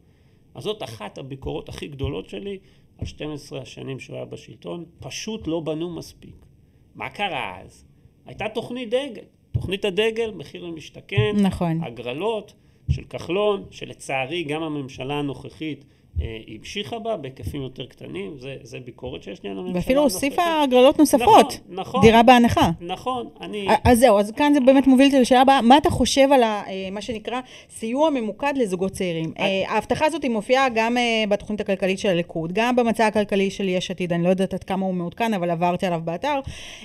אז 0.55 0.63
זאת 0.63 0.83
אחת 0.83 1.19
הביקורות 1.19 1.69
הכי 1.69 1.89
גדולות 1.89 2.29
שלי 2.29 2.59
על 2.99 3.07
12 3.07 3.61
השנים 3.61 4.01
שהוא 4.01 4.17
היה 4.17 4.25
בשלטון, 4.25 4.85
פשוט 4.99 5.47
לא 5.47 5.61
בנו 5.61 5.97
מספיק. 5.97 6.47
מה 6.95 7.11
קרה 7.11 7.61
אז? 7.61 7.85
הייתה 8.27 8.49
תוכנית 8.49 8.91
דגל. 8.91 9.25
תוכנית 9.53 9.85
הדגל, 9.85 10.31
מחיר 10.31 10.65
למשתכן, 10.65 11.37
נכון. 11.37 11.85
הגרלות 11.85 12.53
של 12.91 13.05
כחלון, 13.05 13.65
שלצערי 13.71 14.43
גם 14.43 14.63
הממשלה 14.63 15.15
הנוכחית 15.15 15.85
אה, 16.21 16.37
המשיכה 16.59 16.99
בה 16.99 17.17
בהיקפים 17.17 17.63
יותר 17.63 17.87
קטנים, 17.87 18.35
זה, 18.39 18.57
זה 18.63 18.79
ביקורת 18.85 19.23
שיש 19.23 19.43
לי 19.43 19.51
על 19.51 19.59
הממשלה 19.59 19.77
ואפילו. 19.77 20.03
הוסיפה 20.03 20.63
הגרלות 20.63 20.99
נוספות, 20.99 21.59
נכון, 21.69 21.81
נכון. 21.81 22.01
דירה 22.01 22.23
בהנחה. 22.23 22.71
נכון, 22.81 23.29
אני... 23.41 23.67
אז 23.85 23.99
זהו, 23.99 24.19
אז 24.19 24.31
כאן 24.31 24.55
זה 24.55 24.61
באמת 24.61 24.87
מוביל 24.87 25.07
אותי 25.07 25.21
לשאלה 25.21 25.41
הבאה, 25.41 25.63
מה 25.63 25.79
אתה 25.79 25.91
חושב 25.91 26.29
על 26.33 26.43
ה- 26.43 26.63
אה, 26.69 26.89
מה 26.93 27.01
שנקרא 27.01 27.41
סיוע 27.71 28.11
ממוקד 28.11 28.53
לזוגות 28.57 28.93
צעירים? 28.93 29.33
אה, 29.39 29.45
ההבטחה 29.67 30.07
הזאת 30.07 30.23
היא 30.23 30.31
מופיעה 30.31 30.69
גם 30.75 30.97
אה, 30.97 31.03
בתוכנית 31.29 31.61
הכלכלית 31.61 31.99
של 31.99 32.09
הליכוד, 32.09 32.53
גם 32.53 32.77
במצע 32.77 33.07
הכלכלי 33.07 33.51
של 33.51 33.69
יש 33.69 33.91
עתיד, 33.91 34.13
אני 34.13 34.25
לא 34.25 34.29
יודעת 34.29 34.55
עד 34.55 34.65
כמה 34.65 34.87
הוא 34.87 34.95
מעודכן, 34.95 35.35
אבל 35.35 35.51
עברתי 35.51 35.87
עליו 35.87 36.01
באתר. 36.05 36.41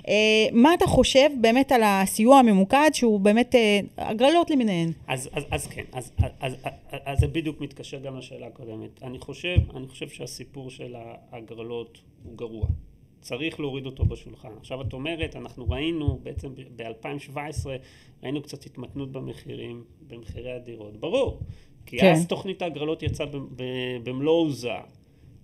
אה, 0.07 0.13
מה 0.51 0.73
אתה 0.73 0.87
חושב 0.87 1.29
באמת 1.41 1.71
על 1.71 1.81
הסיוע 1.85 2.37
הממוקד, 2.39 2.89
שהוא 2.93 3.19
באמת 3.19 3.55
אה, 3.55 3.79
הגרלות 3.97 4.49
למיניהן? 4.49 4.91
אז, 5.07 5.29
אז, 5.33 5.43
אז 5.51 5.67
כן, 5.67 5.83
אז, 5.93 6.11
אז, 6.19 6.31
אז, 6.41 6.53
אז 7.05 7.19
זה 7.19 7.27
בדיוק 7.27 7.61
מתקשר 7.61 7.97
גם 7.99 8.17
לשאלה 8.17 8.47
הקודמת. 8.47 9.03
אני 9.03 9.19
חושב, 9.21 9.57
אני 9.75 9.87
חושב 9.87 10.09
שהסיפור 10.09 10.69
של 10.69 10.95
ההגרלות 10.95 12.01
הוא 12.23 12.37
גרוע. 12.37 12.67
צריך 13.21 13.59
להוריד 13.59 13.85
אותו 13.85 14.05
בשולחן. 14.05 14.49
עכשיו 14.57 14.81
את 14.81 14.93
אומרת, 14.93 15.35
אנחנו 15.35 15.69
ראינו 15.69 16.19
בעצם 16.23 16.49
ב-2017, 16.75 17.67
ראינו 18.23 18.41
קצת 18.41 18.65
התמתנות 18.65 19.11
במחירים, 19.11 19.83
במחירי 20.07 20.51
הדירות. 20.51 20.97
ברור, 20.97 21.39
כי 21.85 21.97
כן. 21.97 22.11
אז 22.11 22.27
תוכנית 22.27 22.61
ההגרלות 22.61 23.03
יצאה 23.03 23.27
במלוא 24.03 24.33
עוזה. 24.33 24.69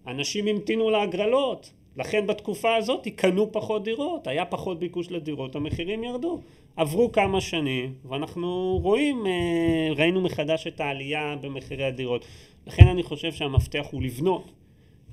אנשים 0.07 0.47
המתינו 0.47 0.89
להגרלות, 0.89 1.73
לכן 1.97 2.27
בתקופה 2.27 2.75
הזאת 2.75 3.07
קנו 3.15 3.51
פחות 3.51 3.83
דירות, 3.83 4.27
היה 4.27 4.45
פחות 4.45 4.79
ביקוש 4.79 5.11
לדירות, 5.11 5.55
המחירים 5.55 6.03
ירדו. 6.03 6.41
עברו 6.75 7.11
כמה 7.11 7.41
שנים, 7.41 7.93
ואנחנו 8.05 8.79
רואים, 8.83 9.27
אה, 9.27 9.93
ראינו 9.95 10.21
מחדש 10.21 10.67
את 10.67 10.79
העלייה 10.79 11.35
במחירי 11.41 11.83
הדירות. 11.83 12.25
לכן 12.67 12.87
אני 12.87 13.03
חושב 13.03 13.31
שהמפתח 13.31 13.85
הוא 13.91 14.01
לבנות, 14.01 14.51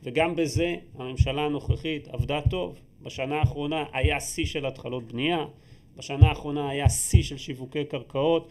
וגם 0.03 0.37
בזה 0.37 0.77
הממשלה 0.99 1.43
הנוכחית 1.43 2.09
עבדה 2.09 2.41
טוב. 2.51 2.75
בשנה 3.03 3.39
האחרונה 3.39 3.85
היה 3.93 4.21
שיא 4.21 4.47
של 4.47 4.67
התחלות 4.67 5.13
בנייה, 5.13 5.45
בשנה 5.97 6.29
האחרונה 6.29 6.69
היה 6.69 6.89
שיא 6.89 7.23
של 7.23 7.37
שיווקי 7.37 7.85
קרקעות, 7.85 8.49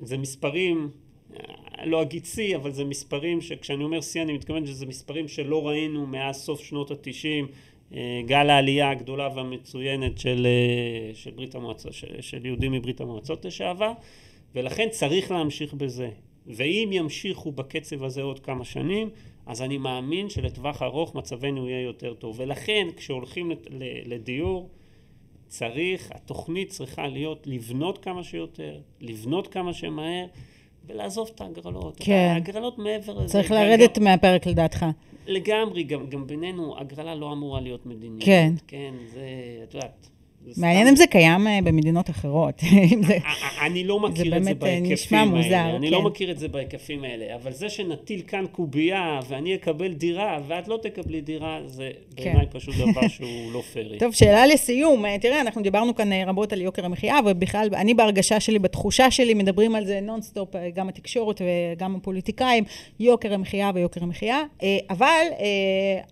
זה 0.00 0.18
מספרים, 0.18 0.90
אה, 1.34 1.86
לא 1.86 2.02
אגיד 2.02 2.24
שיא, 2.24 2.56
אבל 2.56 2.70
זה 2.70 2.84
מספרים 2.84 3.40
שכשאני 3.40 3.84
אומר 3.84 4.00
שיא 4.00 4.22
אני 4.22 4.32
מתכוון 4.32 4.66
שזה 4.66 4.86
מספרים 4.86 5.28
שלא 5.28 5.68
ראינו 5.68 6.06
מאז 6.06 6.36
סוף 6.36 6.60
שנות 6.60 6.90
התשעים 6.90 7.46
אה, 7.94 8.20
גל 8.26 8.50
העלייה 8.50 8.90
הגדולה 8.90 9.28
והמצוינת 9.34 10.18
של, 10.18 10.46
אה, 10.46 11.14
של 11.14 11.30
ברית 11.30 11.54
המועצות, 11.54 11.92
של, 11.92 12.20
של 12.20 12.46
יהודים 12.46 12.72
מברית 12.72 13.00
המועצות 13.00 13.44
לשעבר, 13.44 13.92
ולכן 14.54 14.88
צריך 14.90 15.30
להמשיך 15.30 15.74
בזה. 15.74 16.10
ואם 16.46 16.88
ימשיכו 16.92 17.52
בקצב 17.52 18.04
הזה 18.04 18.22
עוד 18.22 18.40
כמה 18.40 18.64
שנים, 18.64 19.10
אז 19.46 19.62
אני 19.62 19.78
מאמין 19.78 20.28
שלטווח 20.28 20.82
ארוך 20.82 21.14
מצבנו 21.14 21.68
יהיה 21.68 21.80
יותר 21.80 22.14
טוב. 22.14 22.40
ולכן 22.40 22.88
כשהולכים 22.96 23.52
לדיור, 24.06 24.68
צריך, 25.46 26.10
התוכנית 26.14 26.68
צריכה 26.68 27.06
להיות 27.06 27.46
לבנות 27.46 27.98
כמה 27.98 28.24
שיותר, 28.24 28.80
לבנות 29.00 29.48
כמה 29.48 29.72
שמהר, 29.72 30.26
ולעזוב 30.86 31.30
את 31.34 31.40
ההגרלות. 31.40 31.96
כן. 32.00 32.30
ההגרלות 32.32 32.78
מעבר 32.78 33.14
לזה. 33.18 33.32
צריך 33.32 33.50
לרדת 33.50 33.98
גם, 33.98 34.04
מהפרק 34.04 34.46
לדעתך. 34.46 34.86
לגמרי, 35.26 35.82
גם, 35.82 36.06
גם 36.06 36.26
בינינו, 36.26 36.78
הגרלה 36.78 37.14
לא 37.14 37.32
אמורה 37.32 37.60
להיות 37.60 37.86
מדינית. 37.86 38.24
כן. 38.24 38.54
כן, 38.66 38.94
זה, 39.06 39.26
את 39.62 39.74
יודעת. 39.74 40.08
מעניין 40.56 40.88
אם 40.88 40.96
זה 40.96 41.06
קיים 41.06 41.46
אה, 41.46 41.58
במדינות 41.64 42.10
אחרות. 42.10 42.62
אני 43.66 43.84
לא 43.84 44.00
מכיר 44.00 44.36
את 44.36 44.44
זה 44.44 44.54
בהיקפים 44.54 45.34
האלה. 45.34 45.76
אני 45.76 45.90
לא 45.90 45.98
כן. 45.98 46.04
מכיר 46.04 46.30
את 46.30 46.38
זה 46.38 46.48
בהיקפים 46.48 47.04
האלה. 47.04 47.34
אבל 47.34 47.52
זה 47.52 47.68
שנטיל 47.68 48.22
כאן 48.26 48.44
קובייה 48.52 49.20
ואני 49.28 49.54
אקבל 49.54 49.92
דירה 49.92 50.38
ואת 50.48 50.68
לא 50.68 50.78
תקבלי 50.82 51.20
דירה, 51.20 51.60
זה 51.66 51.90
כן. 52.16 52.24
בעיניי 52.24 52.46
פשוט 52.50 52.74
דבר 52.74 53.08
שהוא 53.08 53.52
לא 53.52 53.60
פיירי. 53.72 53.98
טוב, 54.04 54.14
שאלה 54.14 54.46
לסיום. 54.46 55.06
אה, 55.06 55.18
תראה, 55.18 55.40
אנחנו 55.40 55.62
דיברנו 55.62 55.94
כאן 55.94 56.12
אה, 56.12 56.22
רבות 56.26 56.52
על 56.52 56.60
יוקר 56.60 56.84
המחיה, 56.84 57.18
ובכלל, 57.26 57.68
אני 57.74 57.94
בהרגשה 57.94 58.40
שלי, 58.40 58.58
בתחושה 58.58 59.10
שלי, 59.10 59.34
מדברים 59.34 59.74
על 59.74 59.86
זה 59.86 60.00
נונסטופ, 60.00 60.48
גם 60.74 60.88
התקשורת 60.88 61.42
וגם 61.42 61.96
הפוליטיקאים, 61.96 62.64
יוקר 63.00 63.34
המחיה 63.34 63.70
ויוקר 63.74 64.02
המחיה. 64.02 64.42
אבל 64.90 65.26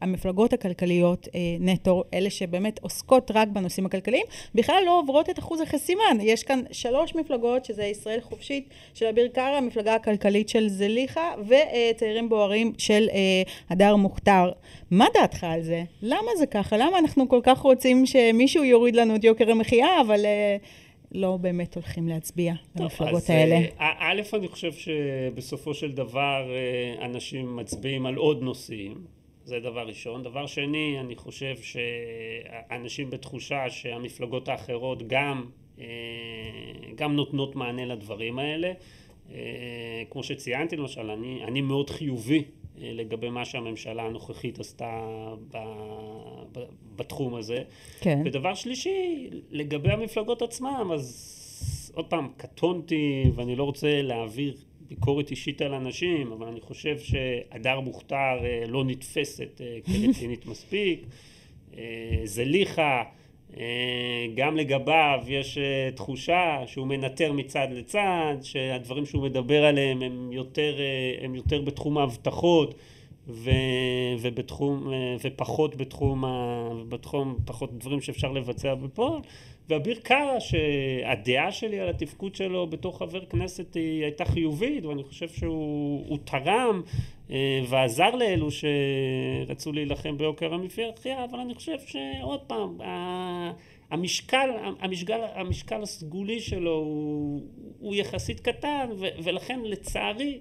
המפלגות 0.00 0.52
הכלכליות 0.52 1.28
נטו, 1.60 2.04
אלה 2.14 2.30
שבאמת 2.30 2.78
עוסקות 2.82 3.30
רק 3.34 3.48
בנושאים 3.48 3.86
הכלכליים, 3.86 4.19
אחרים, 4.20 4.50
בכלל 4.54 4.82
לא 4.86 4.98
עוברות 4.98 5.30
את 5.30 5.38
אחוז 5.38 5.60
החסימה. 5.60 6.18
יש 6.20 6.42
כאן 6.42 6.62
שלוש 6.72 7.14
מפלגות, 7.14 7.64
שזה 7.64 7.84
ישראל 7.84 8.20
חופשית 8.20 8.68
של 8.94 9.06
אביר 9.06 9.28
קארה, 9.28 9.58
המפלגה 9.58 9.94
הכלכלית 9.94 10.48
של 10.48 10.68
זליכה, 10.68 11.30
וצעירים 11.46 12.28
בוערים 12.28 12.72
של 12.78 13.08
אה, 13.12 13.42
הדר 13.70 13.96
מוכתר. 13.96 14.50
מה 14.90 15.06
דעתך 15.14 15.44
על 15.44 15.62
זה? 15.62 15.82
למה 16.02 16.30
זה 16.38 16.46
ככה? 16.46 16.76
למה 16.76 16.98
אנחנו 16.98 17.28
כל 17.28 17.40
כך 17.42 17.58
רוצים 17.58 18.06
שמישהו 18.06 18.64
יוריד 18.64 18.96
לנו 18.96 19.16
את 19.16 19.24
יוקר 19.24 19.50
המחיה, 19.50 20.00
אבל... 20.00 20.24
אה, 20.24 20.56
לא 21.12 21.36
באמת 21.36 21.74
הולכים 21.74 22.08
להצביע 22.08 22.54
למפלגות 22.76 23.30
האלה. 23.30 23.56
אה, 23.80 23.92
א', 23.98 24.20
אני 24.34 24.48
חושב 24.48 24.72
שבסופו 24.72 25.74
של 25.74 25.92
דבר 25.92 26.50
אנשים 27.02 27.56
מצביעים 27.56 28.06
על 28.06 28.14
עוד 28.14 28.42
נושאים. 28.42 28.94
זה 29.50 29.60
דבר 29.60 29.86
ראשון. 29.86 30.22
דבר 30.22 30.46
שני, 30.46 31.00
אני 31.00 31.16
חושב 31.16 31.54
שאנשים 31.56 33.10
בתחושה 33.10 33.70
שהמפלגות 33.70 34.48
האחרות 34.48 35.02
גם, 35.06 35.46
אה, 35.78 35.84
גם 36.94 37.16
נותנות 37.16 37.56
מענה 37.56 37.84
לדברים 37.84 38.38
האלה. 38.38 38.72
אה, 39.32 40.02
כמו 40.10 40.22
שציינתי 40.22 40.76
למשל, 40.76 41.10
אני, 41.10 41.44
אני 41.44 41.60
מאוד 41.60 41.90
חיובי 41.90 42.44
אה, 42.82 42.90
לגבי 42.92 43.30
מה 43.30 43.44
שהממשלה 43.44 44.02
הנוכחית 44.02 44.60
עשתה 44.60 45.06
ב, 45.52 45.56
ב, 46.52 46.60
בתחום 46.96 47.34
הזה. 47.34 47.62
כן. 48.00 48.22
ודבר 48.24 48.54
שלישי, 48.54 49.30
לגבי 49.50 49.92
המפלגות 49.92 50.42
עצמן, 50.42 50.84
אז 50.94 51.92
עוד 51.94 52.06
פעם, 52.06 52.28
קטונתי 52.36 53.24
ואני 53.34 53.56
לא 53.56 53.64
רוצה 53.64 54.02
להעביר 54.02 54.54
ביקורת 54.90 55.30
אישית 55.30 55.62
על 55.62 55.74
אנשים, 55.74 56.32
אבל 56.32 56.46
אני 56.46 56.60
חושב 56.60 56.98
שהדר 56.98 57.80
מוכתר 57.80 58.38
אה, 58.44 58.64
לא 58.68 58.84
נתפסת 58.84 59.60
אה, 59.60 59.78
כרצינית 59.84 60.46
מספיק. 60.46 61.06
אה, 61.78 62.20
זליכה, 62.24 63.02
גם 64.34 64.56
לגביו 64.56 65.20
יש 65.26 65.58
תחושה 65.94 66.62
שהוא 66.66 66.86
מנטר 66.86 67.32
מצד 67.32 67.68
לצד, 67.70 68.36
שהדברים 68.42 69.06
שהוא 69.06 69.22
מדבר 69.22 69.64
עליהם 69.64 70.02
הם 70.02 70.32
יותר, 70.32 70.76
הם 71.20 71.34
יותר 71.34 71.60
בתחום 71.62 71.98
ההבטחות 71.98 72.74
ו, 73.28 73.50
ובתחום, 74.20 74.92
ופחות 75.24 75.76
בתחום, 75.76 76.24
בתחום, 76.88 77.36
פחות 77.44 77.78
דברים 77.78 78.00
שאפשר 78.00 78.32
לבצע 78.32 78.74
בפועל. 78.74 79.20
ואביר 79.70 79.98
קארה, 80.02 80.40
שהדעה 80.40 81.52
שלי 81.52 81.80
על 81.80 81.88
התפקוד 81.88 82.34
שלו 82.34 82.66
בתור 82.66 82.98
חבר 82.98 83.24
כנסת 83.24 83.74
היא 83.74 84.02
הייתה 84.02 84.24
חיובית, 84.24 84.84
ואני 84.84 85.04
חושב 85.04 85.28
שהוא 85.28 86.18
תרם 86.24 86.82
אה, 87.30 87.60
ועזר 87.68 88.10
לאלו 88.10 88.48
שרצו 88.50 89.72
להילחם 89.72 90.18
ביוקר 90.18 90.54
המחיה, 90.54 91.24
אבל 91.24 91.38
אני 91.38 91.54
חושב 91.54 91.76
שעוד 91.86 92.40
פעם, 92.40 92.78
המשקל, 93.90 94.50
המשקל, 94.80 95.20
המשקל 95.34 95.82
הסגולי 95.82 96.40
שלו 96.40 96.74
הוא, 96.74 97.40
הוא 97.80 97.94
יחסית 97.94 98.40
קטן, 98.40 98.88
ו, 98.96 99.06
ולכן 99.22 99.60
לצערי 99.64 100.38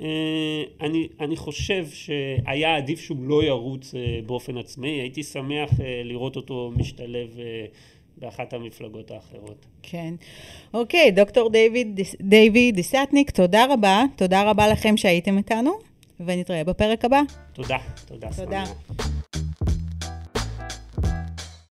אה, 0.00 0.62
אני, 0.80 1.08
אני 1.20 1.36
חושב 1.36 1.86
שהיה 1.86 2.76
עדיף 2.76 3.00
שהוא 3.00 3.18
לא 3.20 3.44
ירוץ 3.44 3.94
אה, 3.94 4.20
באופן 4.26 4.58
עצמאי, 4.58 4.90
הייתי 4.90 5.22
שמח 5.22 5.70
לראות 6.04 6.36
אותו 6.36 6.72
משתלב 6.76 7.36
באחת 8.20 8.52
המפלגות 8.52 9.10
האחרות. 9.10 9.66
כן. 9.82 10.14
אוקיי, 10.74 11.10
דוקטור 11.10 11.50
דיוויד, 11.50 12.00
דיוויד 12.20 12.74
דיסטניק, 12.74 13.30
תודה 13.30 13.66
רבה. 13.70 14.02
תודה 14.16 14.50
רבה 14.50 14.68
לכם 14.68 14.96
שהייתם 14.96 15.38
איתנו, 15.38 15.78
ונתראה 16.20 16.64
בפרק 16.64 17.04
הבא. 17.04 17.20
תודה, 17.52 17.76
תודה. 18.06 18.28
תודה. 18.36 18.64
סמנה. 18.64 19.24